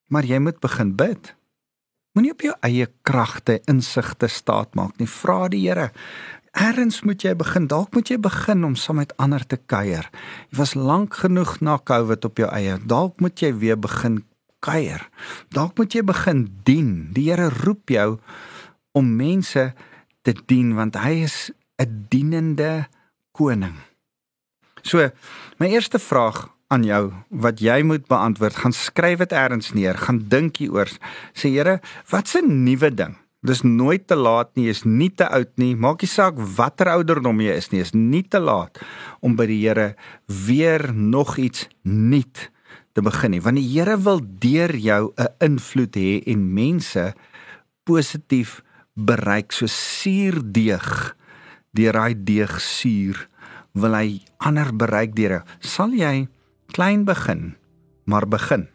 Maar 0.08 0.24
jy 0.24 0.38
moet 0.38 0.60
begin 0.60 0.96
bid. 0.96 1.34
Moenie 2.10 2.32
op 2.34 2.42
jou 2.42 2.54
eie 2.66 2.88
kragte 3.06 3.60
insigte 3.70 4.26
staat 4.26 4.74
maak 4.74 4.96
nie. 4.98 5.06
Vra 5.06 5.46
die 5.52 5.62
Here. 5.62 5.92
Erns 6.58 7.04
moet 7.06 7.22
jy 7.22 7.36
begin. 7.38 7.68
Dalk 7.70 7.94
moet 7.94 8.10
jy 8.10 8.18
begin 8.18 8.66
om 8.66 8.74
saam 8.74 8.98
met 8.98 9.14
ander 9.22 9.44
te 9.46 9.60
kuier. 9.70 10.08
Jy 10.50 10.58
was 10.58 10.74
lank 10.74 11.20
genoeg 11.22 11.60
na 11.62 11.78
COVID 11.78 12.26
op 12.26 12.42
jou 12.42 12.48
eie. 12.50 12.80
Dalk 12.82 13.22
moet 13.22 13.38
jy 13.38 13.52
weer 13.62 13.78
begin 13.78 14.24
kuier. 14.58 15.06
Dalk 15.54 15.78
moet 15.78 15.94
jy 15.94 16.02
begin 16.02 16.48
dien. 16.66 16.90
Die 17.14 17.28
Here 17.30 17.46
roep 17.62 17.94
jou 17.94 18.18
om 18.98 19.14
mense 19.14 19.70
te 20.26 20.34
dien 20.50 20.74
want 20.74 20.98
hy 20.98 21.22
is 21.30 21.52
'n 21.78 22.06
dienende 22.10 22.88
koning. 23.32 23.78
So, 24.82 25.10
my 25.58 25.68
eerste 25.70 25.98
vraag 25.98 26.48
aan 26.70 26.84
jou 26.86 27.12
wat 27.28 27.60
jy 27.60 27.82
moet 27.82 28.06
beantwoord, 28.06 28.56
gaan 28.62 28.72
skryf 28.72 29.18
dit 29.18 29.32
eers 29.32 29.72
neer, 29.74 29.98
gaan 29.98 30.22
dink 30.28 30.62
hieroor. 30.62 30.90
Sê 31.34 31.50
Here, 31.50 31.80
wat's 32.10 32.36
'n 32.36 32.64
nuwe 32.64 32.94
ding 32.94 33.16
Dis 33.40 33.62
nooit 33.64 34.02
te 34.04 34.16
laat 34.20 34.52
nie, 34.58 34.66
is 34.68 34.82
nie 34.84 35.08
te 35.16 35.24
oud 35.32 35.52
nie. 35.56 35.72
Maak 35.72 36.02
nie 36.04 36.10
saak 36.12 36.36
watter 36.36 36.90
ouderdom 36.92 37.38
jy 37.40 37.54
is 37.56 37.70
nie, 37.72 37.80
is 37.80 37.94
nie 37.96 38.20
te 38.28 38.40
laat 38.40 38.76
om 39.24 39.36
by 39.38 39.46
die 39.48 39.62
Here 39.62 39.94
weer 40.28 40.90
nog 40.92 41.38
iets 41.40 41.64
nuut 41.88 42.50
te 42.92 43.04
begin 43.04 43.32
nie. 43.32 43.40
Want 43.40 43.56
die 43.56 43.64
Here 43.70 43.96
wil 43.96 44.20
deur 44.20 44.76
jou 44.76 45.12
'n 45.16 45.32
invloed 45.40 45.96
hê 45.96 46.20
en 46.26 46.52
mense 46.54 47.14
positief 47.84 48.60
bereik 48.94 49.52
so 49.52 49.66
suurdeeg 49.66 51.16
deur 51.72 51.92
daai 51.92 52.14
deeg 52.14 52.60
suur 52.60 53.28
wil 53.72 53.94
hy 53.94 54.20
ander 54.38 54.68
bereik 54.76 55.16
deur. 55.16 55.44
Sal 55.60 55.96
jy 55.96 56.28
klein 56.72 57.04
begin, 57.04 57.56
maar 58.04 58.26
begin. 58.28 58.68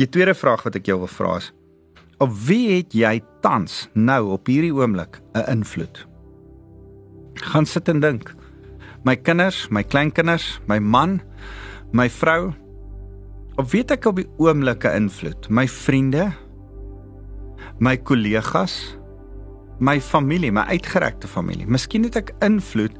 Die 0.00 0.08
tweede 0.08 0.34
vraag 0.34 0.64
wat 0.66 0.78
ek 0.78 0.88
jou 0.88 0.98
wil 1.02 1.10
vra 1.10 1.36
is: 1.40 1.50
Op 2.22 2.32
wie 2.46 2.78
het 2.78 2.94
jy 2.94 3.20
tans 3.44 3.88
nou 3.94 4.32
op 4.36 4.46
hierdie 4.46 4.74
oomblik 4.74 5.20
'n 5.34 5.44
invloed? 5.50 6.06
Gaan 7.34 7.66
sit 7.66 7.88
en 7.88 8.00
dink. 8.00 8.34
My 9.04 9.16
kinders, 9.16 9.68
my 9.68 9.82
kleinkinders, 9.82 10.60
my 10.68 10.78
man, 10.78 11.20
my 11.92 12.08
vrou. 12.10 12.52
Op 13.56 13.70
wie 13.70 13.80
het 13.82 13.90
ek 13.90 14.06
op 14.06 14.16
die 14.16 14.28
oomblik 14.38 14.84
'n 14.84 14.94
invloed? 15.02 15.48
My 15.50 15.68
vriende, 15.68 16.32
my 17.78 17.96
kollegas, 17.96 18.96
my 19.80 20.00
familie, 20.00 20.52
my 20.52 20.64
uitgerekte 20.70 21.28
familie. 21.28 21.66
Miskien 21.66 22.04
het 22.06 22.16
ek 22.16 22.34
invloed 22.44 22.94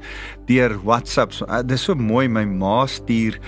deur 0.49 0.75
WhatsApp. 0.83 1.33
So, 1.33 1.47
uh, 1.47 1.61
dis 1.65 1.85
so 1.85 1.95
mooi 1.95 2.27
my 2.27 2.45
ma 2.49 2.83
stuur 2.89 3.39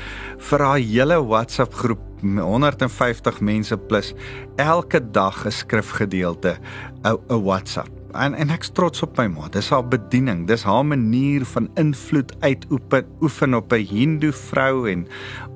vir 0.50 0.66
haar 0.66 0.80
hele 0.80 1.20
WhatsApp 1.24 1.74
groep 1.74 2.04
150 2.22 3.42
mense 3.42 3.78
plus 3.90 4.14
elke 4.58 5.00
dag 5.00 5.46
'n 5.46 5.52
skrifgedeelte 5.52 6.58
'n 7.04 7.44
WhatsApp. 7.44 8.05
En 8.16 8.36
en 8.40 8.52
ek's 8.54 8.70
trots 8.72 9.04
op 9.04 9.18
my 9.20 9.26
ma. 9.28 9.50
Dis 9.52 9.70
haar 9.74 9.84
bediening. 9.92 10.46
Dis 10.48 10.64
haar 10.64 10.86
manier 10.88 11.44
van 11.52 11.68
invloed 11.80 12.32
uitoefen 12.40 13.08
oefen 13.22 13.54
op 13.54 13.74
'n 13.74 13.86
Hindoe 13.90 14.32
vrou 14.32 14.90
en 14.90 15.08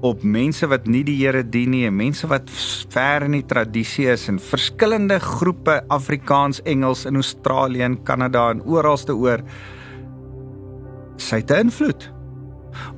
op 0.01 0.23
mense 0.23 0.67
wat 0.67 0.87
nie 0.87 1.03
die 1.03 1.25
Here 1.25 1.43
dien 1.49 1.69
nie 1.69 1.85
en 1.85 1.95
mense 1.95 2.27
wat 2.27 2.49
ver 2.89 3.23
in 3.23 3.31
die 3.31 3.45
tradisie 3.45 4.07
is 4.11 4.27
en 4.27 4.39
verskillende 4.39 5.19
groepe 5.19 5.83
Afrikaans, 5.87 6.61
Engels 6.63 7.05
in 7.05 7.15
Australië 7.15 7.81
en 7.81 8.03
Kanada 8.03 8.49
en 8.49 8.63
oralste 8.63 9.15
oor 9.15 9.43
sy 11.17 11.35
het 11.35 11.51
invloed. 11.51 12.11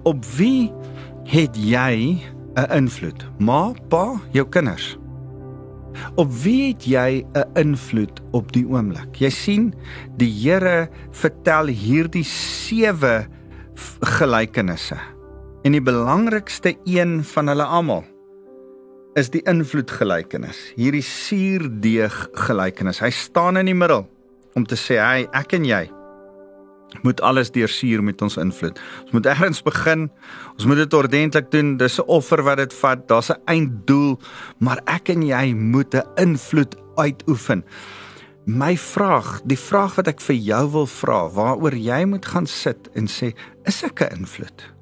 Op 0.04 0.26
wie 0.38 0.72
het 1.26 1.56
jy 1.56 2.22
'n 2.56 2.72
invloed? 2.72 3.30
Ma, 3.40 3.74
pa, 3.90 4.20
jou 4.32 4.48
kinders. 4.50 5.01
Op 6.16 6.32
wie 6.44 6.74
het 6.74 6.86
jy 6.86 7.26
'n 7.34 7.46
invloed 7.56 8.22
op 8.32 8.52
die 8.52 8.66
oomblik? 8.68 9.16
Jy 9.16 9.30
sien, 9.30 9.74
die 10.18 10.32
Here 10.32 10.90
vertel 11.12 11.68
hierdie 11.68 12.24
sewe 12.24 13.28
gelykenisse. 14.00 14.98
En 15.64 15.72
die 15.72 15.82
belangrikste 15.82 16.76
een 16.86 17.24
van 17.24 17.48
hulle 17.48 17.64
almal 17.64 18.04
is 19.14 19.30
die 19.30 19.44
invloedgelykenis. 19.44 20.74
Hierdie 20.76 21.04
suurdeeg 21.04 22.30
gelykenis. 22.34 23.00
Hy 23.00 23.10
staan 23.10 23.58
in 23.58 23.66
die 23.66 23.76
middel 23.76 24.08
om 24.56 24.66
te 24.66 24.76
sê, 24.76 24.98
"Hey, 24.98 25.28
ek 25.34 25.54
en 25.54 25.66
jy 25.66 25.90
moet 27.02 27.22
alles 27.22 27.52
deursuur 27.52 28.04
met 28.04 28.22
ons 28.22 28.38
invloed. 28.38 28.80
Ons 29.04 29.12
moet 29.12 29.26
ergens 29.26 29.62
begin. 29.64 30.10
Ons 30.54 30.66
moet 30.66 30.82
dit 30.84 30.94
ordentlik 30.94 31.52
doen. 31.52 31.78
Dis 31.78 32.00
'n 32.00 32.08
offer 32.08 32.44
wat 32.44 32.58
dit 32.58 32.74
vat. 32.74 33.08
Daar's 33.08 33.32
'n 33.32 33.42
einddoel, 33.46 34.20
maar 34.60 34.82
ek 34.86 35.10
en 35.10 35.22
jy 35.22 35.54
moet 35.54 35.96
'n 35.96 36.06
invloed 36.16 36.76
uitoefen. 36.96 37.64
My 38.46 38.78
vraag, 38.78 39.42
die 39.46 39.60
vraag 39.60 39.96
wat 39.96 40.08
ek 40.08 40.22
vir 40.22 40.36
jou 40.36 40.72
wil 40.72 40.88
vra, 40.90 41.30
waaroor 41.30 41.76
jy 41.78 42.06
moet 42.06 42.26
gaan 42.26 42.48
sit 42.50 42.90
en 42.98 43.08
sê, 43.08 43.36
is 43.66 43.84
ek 43.84 44.02
'n 44.02 44.18
invloed? 44.18 44.74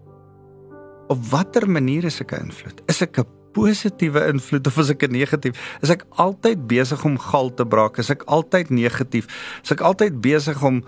Op 1.10 1.20
watter 1.30 1.70
manier 1.70 2.06
is 2.06 2.22
ek 2.22 2.32
'n 2.34 2.46
invloed? 2.46 2.82
Is 2.88 3.02
ek 3.02 3.20
'n 3.20 3.26
positiewe 3.52 4.28
invloed 4.28 4.68
of 4.68 4.78
is 4.78 4.90
ek 4.90 5.04
'n 5.04 5.12
negatief? 5.12 5.78
Is 5.82 5.90
ek 5.90 6.06
altyd 6.16 6.68
besig 6.68 7.04
om 7.04 7.18
gal 7.18 7.54
te 7.54 7.66
braak? 7.66 7.98
Is 7.98 8.10
ek 8.10 8.24
altyd 8.24 8.70
negatief? 8.70 9.28
Is 9.64 9.72
ek 9.72 9.82
altyd 9.82 10.22
besig 10.22 10.64
om 10.64 10.84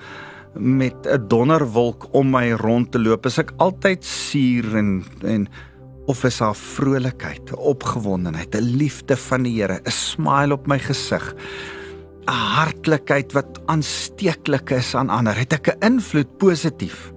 met 0.54 1.08
'n 1.08 1.28
donderwolk 1.28 2.08
om 2.12 2.30
my 2.30 2.52
rond 2.52 2.92
te 2.92 3.00
loop, 3.00 3.26
is 3.26 3.38
ek 3.38 3.54
altyd 3.58 4.04
suur 4.06 4.76
en 4.76 5.04
en 5.24 5.48
of 6.06 6.24
is 6.24 6.38
daar 6.38 6.56
vrolikheid, 6.56 7.54
opgewondenheid, 7.56 8.56
'n 8.56 8.76
liefde 8.78 9.18
van 9.18 9.44
die 9.44 9.62
Here, 9.62 9.80
'n 9.84 9.92
smile 9.92 10.54
op 10.54 10.68
my 10.68 10.80
gesig, 10.80 11.36
'n 12.28 12.32
hartlikheid 12.32 13.32
wat 13.34 13.62
aansteeklik 13.66 14.70
is 14.70 14.96
aan 14.96 15.10
ander. 15.10 15.36
Het 15.38 15.54
ek 15.54 15.68
'n 15.68 15.86
invloed 15.86 16.38
positief? 16.38 17.14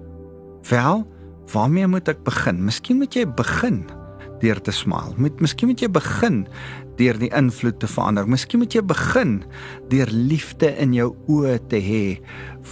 Wel, 0.69 1.07
waarmee 1.53 1.87
moet 1.87 2.07
ek 2.07 2.23
begin? 2.23 2.63
Miskien 2.63 2.97
moet 2.97 3.13
jy 3.13 3.25
begin 3.25 3.85
deur 4.39 4.61
te 4.61 4.71
smile. 4.71 5.13
Moet 5.17 5.39
miskien 5.39 5.67
moet 5.67 5.79
jy 5.79 5.89
begin 5.91 6.47
deur 6.99 7.17
die 7.19 7.31
invloed 7.35 7.79
te 7.81 7.89
verander. 7.89 8.27
Miskien 8.29 8.61
moet 8.61 8.75
jy 8.75 8.83
begin 8.85 9.37
deur 9.91 10.11
liefde 10.11 10.71
in 10.81 10.93
jou 10.95 11.11
oë 11.31 11.57
te 11.71 11.79
hê 11.83 12.03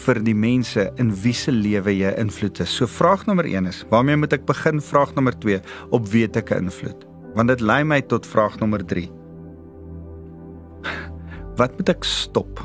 vir 0.04 0.22
die 0.26 0.36
mense 0.38 0.88
in 1.02 1.12
wie 1.24 1.36
se 1.38 1.54
lewe 1.54 1.94
jy 1.96 2.14
invloed 2.22 2.64
is. 2.64 2.72
So 2.72 2.90
vraag 2.90 3.26
nommer 3.30 3.48
1 3.50 3.70
is: 3.70 3.84
Waarmee 3.92 4.20
moet 4.24 4.38
ek 4.38 4.48
begin? 4.50 4.82
Vraag 4.82 5.14
nommer 5.18 5.36
2: 5.46 5.60
Op 5.92 6.08
wie 6.14 6.26
het 6.28 6.40
ek 6.40 6.56
invloed? 6.58 7.06
Want 7.36 7.50
dit 7.50 7.62
lei 7.66 7.82
my 7.84 8.02
tot 8.06 8.28
vraag 8.30 8.60
nommer 8.62 8.86
3. 8.86 9.08
Wat 11.60 11.78
moet 11.78 11.94
ek 11.94 12.08
stop 12.08 12.62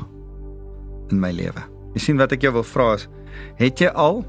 in 1.13 1.21
my 1.21 1.31
lewe? 1.35 1.61
Jy 1.95 2.07
sien 2.07 2.19
wat 2.21 2.33
ek 2.35 2.45
jou 2.45 2.53
wil 2.59 2.67
vra 2.67 2.93
is: 2.97 3.07
Het 3.59 3.85
jy 3.85 3.93
al 3.93 4.23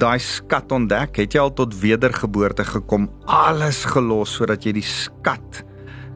daai 0.00 0.18
skat 0.22 0.72
ontdek? 0.72 1.18
Het 1.20 1.36
jy 1.36 1.42
al 1.42 1.52
tot 1.56 1.74
wedergeboorte 1.76 2.64
gekom, 2.64 3.10
alles 3.28 3.84
gelos 3.88 4.38
sodat 4.38 4.64
jy 4.64 4.78
die 4.78 4.86
skat 4.86 5.64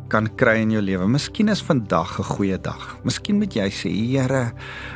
kan 0.08 0.28
kry 0.36 0.58
in 0.62 0.72
jou 0.74 0.82
lewe? 0.84 1.06
Miskien 1.10 1.48
is 1.48 1.62
vandag 1.62 2.18
'n 2.18 2.24
goeie 2.24 2.58
dag. 2.58 2.98
Miskien 3.04 3.38
moet 3.38 3.54
jy 3.54 3.68
sê, 3.70 3.90
Here, 3.90 4.52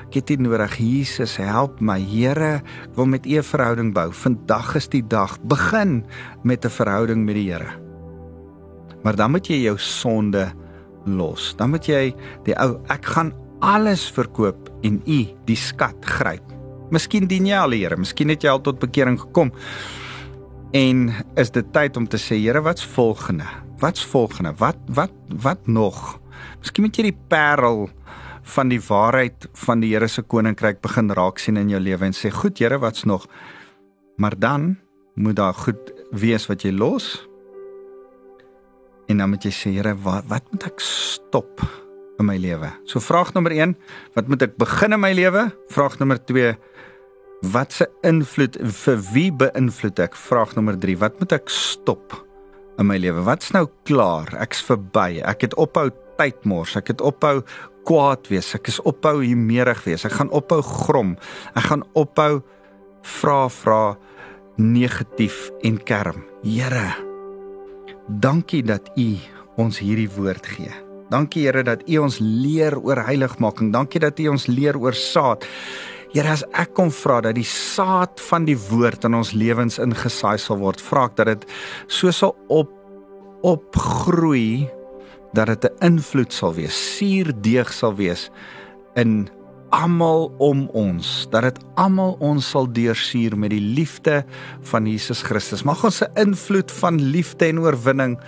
ek 0.08 0.14
het 0.14 0.30
U 0.30 0.36
nodig. 0.36 0.78
Jesus, 0.78 1.36
help 1.36 1.80
my. 1.80 1.98
Here, 2.00 2.62
ek 2.84 2.96
wil 2.96 3.06
met 3.06 3.26
U 3.26 3.38
'n 3.38 3.42
verhouding 3.42 3.94
bou. 3.94 4.12
Vandag 4.12 4.76
is 4.76 4.88
die 4.88 5.06
dag. 5.06 5.38
Begin 5.42 6.04
met 6.42 6.64
'n 6.64 6.70
verhouding 6.70 7.24
met 7.24 7.34
die 7.34 7.52
Here. 7.52 7.78
Maar 9.02 9.16
dan 9.16 9.30
moet 9.30 9.46
jy 9.46 9.62
jou 9.62 9.78
sonde 9.78 10.52
los. 11.04 11.54
Dan 11.56 11.70
moet 11.70 11.86
jy 11.86 12.14
die 12.44 12.54
ou 12.54 12.80
ek 12.88 13.04
gaan 13.04 13.32
alles 13.60 14.10
verkoop 14.10 14.70
en 14.82 15.02
U 15.06 15.26
die 15.44 15.56
skat 15.56 15.96
gryp. 16.00 16.42
Miskien 16.90 17.26
dien 17.26 17.46
jy 17.46 17.56
al 17.56 17.70
die 17.70 17.82
Here, 17.84 17.96
miskien 17.96 18.28
het 18.28 18.42
jy 18.42 18.50
al 18.50 18.60
tot 18.60 18.78
bekering 18.78 19.20
gekom. 19.20 19.52
En 20.72 21.14
is 21.36 21.50
dit 21.50 21.72
tyd 21.72 21.96
om 21.96 22.06
te 22.06 22.16
sê, 22.16 22.36
Here, 22.36 22.60
wat's 22.60 22.84
volgende? 22.84 23.67
Wat's 23.78 24.04
volgende? 24.04 24.52
Wat 24.58 24.76
wat 24.86 25.12
wat 25.42 25.66
nog? 25.66 26.18
Miskien 26.58 26.84
moet 26.84 26.96
jy 26.98 27.10
die 27.10 27.18
parel 27.30 27.86
van 28.54 28.72
die 28.72 28.80
waarheid 28.82 29.46
van 29.64 29.82
die 29.82 29.92
Here 29.92 30.08
se 30.08 30.22
koninkryk 30.22 30.80
begin 30.82 31.12
raak 31.14 31.38
sien 31.38 31.60
in 31.60 31.70
jou 31.70 31.80
lewe 31.80 32.04
en 32.04 32.12
sê, 32.12 32.30
"Goed, 32.30 32.58
Here, 32.58 32.78
wat's 32.78 33.04
nog?" 33.04 33.26
Maar 34.16 34.38
dan 34.38 34.78
moet 35.14 35.36
daar 35.36 35.54
goed 35.54 35.92
wees 36.10 36.46
wat 36.46 36.62
jy 36.62 36.72
los. 36.72 37.28
En 39.06 39.18
dan 39.18 39.28
moet 39.28 39.42
jy 39.42 39.50
sê, 39.50 39.70
Here, 39.70 39.94
wat 39.94 40.24
wat 40.26 40.42
moet 40.50 40.64
ek 40.66 40.80
stop 40.80 41.60
in 42.18 42.26
my 42.26 42.36
lewe? 42.36 42.72
So 42.84 43.00
vraag 43.00 43.32
nommer 43.32 43.52
1, 43.52 43.76
wat 44.14 44.28
moet 44.28 44.42
ek 44.42 44.56
begin 44.56 44.92
in 44.92 45.00
my 45.00 45.12
lewe? 45.12 45.54
Vraag 45.68 45.98
nommer 45.98 46.24
2, 46.24 46.56
Wat 47.40 47.72
se 47.72 47.86
invloed 48.02 48.56
vir 48.60 48.96
wie 49.12 49.30
beïnvloed 49.30 49.98
ek? 49.98 50.16
Vraag 50.16 50.56
nommer 50.56 50.78
3. 50.78 50.96
Wat 50.98 51.20
moet 51.20 51.32
ek 51.32 51.48
stop 51.48 52.27
in 52.78 52.88
my 52.88 52.98
lewe? 52.98 53.24
Wat's 53.26 53.52
nou 53.54 53.66
klaar? 53.88 54.30
Ek's 54.42 54.62
verby. 54.66 55.20
Ek 55.26 55.46
het 55.46 55.56
ophou 55.58 55.88
tyd 56.18 56.44
mors. 56.48 56.76
Ek 56.78 56.92
het 56.92 57.02
ophou 57.04 57.42
kwaad 57.88 58.28
wees. 58.32 58.52
Ek 58.56 58.70
is 58.70 58.80
ophou 58.88 59.18
humerig 59.22 59.82
wees. 59.86 60.04
Ek 60.06 60.18
gaan 60.18 60.32
ophou 60.34 60.60
grom. 60.64 61.16
Ek 61.54 61.70
gaan 61.70 61.84
ophou 61.98 62.40
vra 63.18 63.46
vra 63.52 63.82
negatief 64.58 65.48
en 65.62 65.78
kerm. 65.86 66.24
Here, 66.42 66.90
dankie 68.08 68.62
dat 68.66 68.90
U 68.98 69.08
ons 69.58 69.78
hierdie 69.82 70.10
woord 70.16 70.46
gee. 70.46 70.70
Dankie 71.08 71.46
Here 71.46 71.62
dat 71.64 71.86
U 71.88 72.02
ons 72.04 72.18
leer 72.20 72.76
oor 72.78 73.00
heiligmaking. 73.06 73.72
Dankie 73.72 74.02
dat 74.02 74.18
U 74.20 74.28
ons 74.34 74.48
leer 74.50 74.76
oor 74.76 74.94
saad. 74.94 75.46
Here 76.14 76.30
as 76.32 76.44
ek 76.56 76.72
kom 76.78 76.88
vra 76.94 77.18
dat 77.24 77.36
die 77.36 77.46
saad 77.46 78.20
van 78.30 78.46
die 78.48 78.56
woord 78.56 79.04
in 79.04 79.16
ons 79.18 79.34
lewens 79.36 79.76
ingesaai 79.82 80.38
sal 80.40 80.56
word, 80.62 80.80
vra 80.80 81.04
ek 81.10 81.18
dat 81.20 81.28
dit 81.28 81.44
so 81.92 82.12
sal 82.14 82.32
op 82.48 82.72
opgroei 83.46 84.66
dat 85.36 85.52
dit 85.52 85.64
'n 85.64 85.84
invloed 85.84 86.32
sal 86.32 86.54
wees, 86.54 86.72
suurdeeg 86.96 87.72
sal 87.72 87.94
wees 87.94 88.30
in 88.96 89.28
almal 89.70 90.32
om 90.38 90.68
ons, 90.72 91.28
dat 91.30 91.42
dit 91.42 91.58
almal 91.76 92.16
ons 92.20 92.50
sal 92.50 92.66
deursuur 92.72 93.36
met 93.36 93.50
die 93.50 93.60
liefde 93.60 94.24
van 94.62 94.86
Jesus 94.86 95.22
Christus. 95.22 95.62
Mag 95.62 95.84
ons 95.84 96.02
'n 96.02 96.10
invloed 96.16 96.72
van 96.72 97.00
liefde 97.00 97.46
en 97.46 97.60
oorwinning 97.60 98.18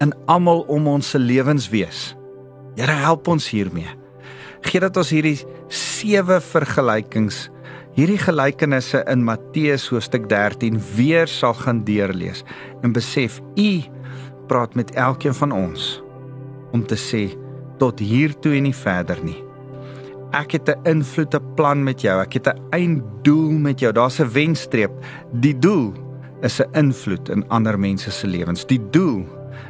in 0.00 0.12
almal 0.26 0.60
om 0.68 0.88
ons 0.88 1.10
se 1.10 1.18
lewens 1.18 1.68
wees. 1.68 2.16
Here 2.76 2.92
help 2.92 3.28
ons 3.28 3.50
hiermee 3.50 3.99
gee 4.66 4.80
dat 4.80 4.96
ons 5.00 5.10
hierdie 5.10 5.38
sewe 5.72 6.40
vergelykings. 6.40 7.48
Hierdie 7.96 8.20
gelykenisse 8.20 9.02
in 9.10 9.24
Matteus 9.26 9.88
hoofstuk 9.90 10.28
13 10.30 10.78
weer 10.94 11.28
sal 11.28 11.56
gaan 11.58 11.82
deurlees 11.84 12.44
en 12.84 12.94
besef 12.94 13.40
u 13.58 13.70
praat 14.50 14.76
met 14.78 14.92
elkeen 14.94 15.34
van 15.34 15.52
ons 15.54 15.88
om 16.74 16.84
te 16.86 16.98
sê 16.98 17.24
tot 17.82 17.98
hier 17.98 18.34
toe 18.38 18.54
en 18.58 18.68
nie 18.68 18.76
verder 18.76 19.18
nie. 19.26 19.38
Ek 20.30 20.52
het 20.52 20.68
'n 20.68 20.86
invloed 20.86 21.34
'n 21.34 21.54
plan 21.56 21.82
met 21.84 22.00
jou. 22.00 22.20
Ek 22.20 22.32
het 22.34 22.46
'n 22.46 22.60
einddoel 22.70 23.58
met 23.58 23.80
jou. 23.80 23.92
Daar's 23.92 24.20
'n 24.20 24.30
wenstreep. 24.32 24.92
Die 25.32 25.58
doel 25.58 25.92
is 26.42 26.60
'n 26.60 26.70
invloed 26.72 27.28
in 27.28 27.48
ander 27.48 27.78
mense 27.78 28.10
se 28.10 28.26
lewens. 28.26 28.66
Die 28.66 28.90
doel 28.90 29.26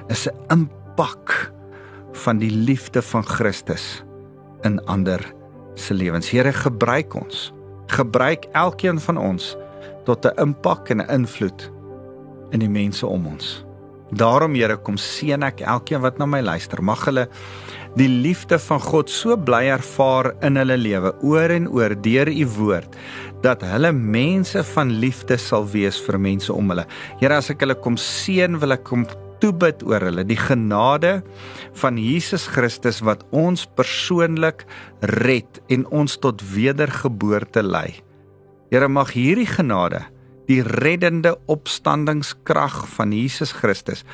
is 0.08 0.28
'n 0.28 0.36
impak 0.48 1.52
van 2.12 2.38
die 2.38 2.50
liefde 2.50 3.02
van 3.02 3.24
Christus 3.24 4.04
in 4.62 4.80
ander 4.86 5.24
se 5.74 5.94
lewens. 5.94 6.30
Here 6.30 6.52
gebruik 6.52 7.14
ons. 7.14 7.52
Gebruik 7.86 8.46
elkeen 8.52 9.00
van 9.00 9.18
ons 9.18 9.56
tot 10.04 10.24
'n 10.24 10.40
impak 10.40 10.90
en 10.90 11.00
'n 11.00 11.10
invloed 11.10 11.70
in 12.50 12.58
die 12.60 12.68
mense 12.68 13.06
om 13.06 13.26
ons. 13.26 13.64
Daarom 14.10 14.54
Here 14.54 14.76
kom 14.76 14.96
seën 14.96 15.42
ek 15.42 15.60
elkeen 15.60 16.00
wat 16.00 16.18
na 16.18 16.26
my 16.26 16.40
luister. 16.40 16.82
Mag 16.82 17.04
hulle 17.04 17.28
die 17.98 18.08
liefde 18.08 18.58
van 18.58 18.80
God 18.80 19.10
so 19.10 19.36
bly 19.36 19.64
ervaar 19.70 20.34
in 20.42 20.56
hulle 20.56 20.76
lewe 20.76 21.14
oor 21.22 21.50
en 21.50 21.68
oor 21.68 21.94
deur 21.94 22.28
u 22.28 22.46
woord 22.46 22.96
dat 23.42 23.62
hulle 23.62 23.92
mense 23.92 24.62
van 24.74 24.90
liefde 24.90 25.38
sal 25.38 25.66
wees 25.66 25.98
vir 26.06 26.18
mense 26.18 26.52
om 26.52 26.68
hulle. 26.68 26.86
Here 27.20 27.34
as 27.34 27.50
ek 27.50 27.60
hulle 27.60 27.74
kom 27.74 27.96
seën, 27.96 28.58
wil 28.60 28.72
ek 28.72 28.84
kom 28.84 29.06
toebid 29.40 29.82
oor 29.88 30.04
hulle 30.06 30.24
die 30.28 30.38
genade 30.38 31.20
van 31.80 31.98
Jesus 32.00 32.46
Christus 32.50 33.00
wat 33.06 33.24
ons 33.36 33.66
persoonlik 33.78 34.66
red 35.22 35.60
en 35.68 35.86
ons 35.90 36.16
tot 36.20 36.44
wedergeboorte 36.54 37.64
lei. 37.64 38.00
Here 38.70 38.88
mag 38.88 39.12
hierdie 39.16 39.48
genade, 39.50 40.04
die 40.46 40.62
reddende 40.62 41.36
opstandingskrag 41.50 42.84
van 42.96 43.12
Jesus 43.14 43.52
Christus, 43.56 44.04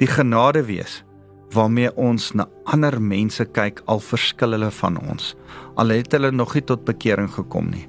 die 0.00 0.08
genade 0.08 0.64
wees 0.68 1.02
waarmee 1.50 1.90
ons 1.98 2.30
na 2.38 2.46
ander 2.70 3.00
mense 3.02 3.44
kyk 3.56 3.82
al 3.90 4.02
verskil 4.04 4.54
hulle 4.54 4.70
van 4.70 5.00
ons. 5.02 5.32
Al 5.80 5.96
het 5.96 6.14
hulle 6.14 6.30
nog 6.30 6.54
nie 6.54 6.62
tot 6.66 6.84
bekering 6.86 7.30
gekom 7.34 7.72
nie. 7.72 7.88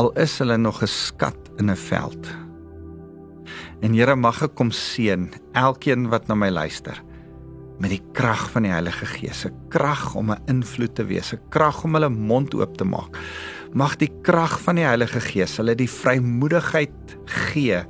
Al 0.00 0.08
is 0.16 0.38
hulle 0.40 0.56
nog 0.56 0.82
'n 0.82 0.88
skat 0.88 1.36
in 1.58 1.70
'n 1.70 1.76
veld. 1.76 2.41
En 3.82 3.96
Here 3.98 4.14
mag 4.14 4.42
ek 4.46 4.54
kom 4.54 4.70
seën 4.70 5.26
elkeen 5.58 6.06
wat 6.12 6.28
na 6.30 6.38
my 6.38 6.52
luister 6.54 7.00
met 7.82 7.90
die 7.90 8.02
krag 8.14 8.44
van 8.52 8.62
die 8.62 8.70
Heilige 8.70 9.06
Gees, 9.10 9.44
'n 9.44 9.54
krag 9.68 10.14
om 10.14 10.30
'n 10.30 10.42
invloed 10.46 10.94
te 10.94 11.04
wees, 11.04 11.32
'n 11.32 11.40
krag 11.50 11.84
om 11.84 11.94
hulle 11.94 12.08
mond 12.08 12.54
oop 12.54 12.76
te 12.76 12.84
maak. 12.84 13.18
Mag 13.72 13.96
die 13.96 14.12
krag 14.22 14.60
van 14.60 14.76
die 14.76 14.84
Heilige 14.86 15.20
Gees 15.20 15.56
hulle 15.56 15.74
die 15.74 15.90
vrymoedigheid 15.90 17.18
gee 17.26 17.82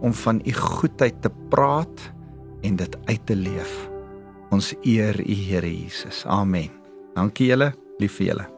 om 0.00 0.12
van 0.12 0.42
u 0.44 0.52
goedheid 0.52 1.22
te 1.22 1.30
praat 1.48 2.12
en 2.62 2.76
dit 2.76 2.96
uit 3.06 3.26
te 3.26 3.36
leef. 3.36 3.88
Ons 4.50 4.74
eer 4.82 5.20
u 5.20 5.34
Here 5.34 5.82
Jesus. 5.82 6.24
Amen. 6.26 6.70
Dankie 7.14 7.46
julle, 7.46 7.74
lief 7.98 8.16
vir 8.16 8.26
julle. 8.26 8.57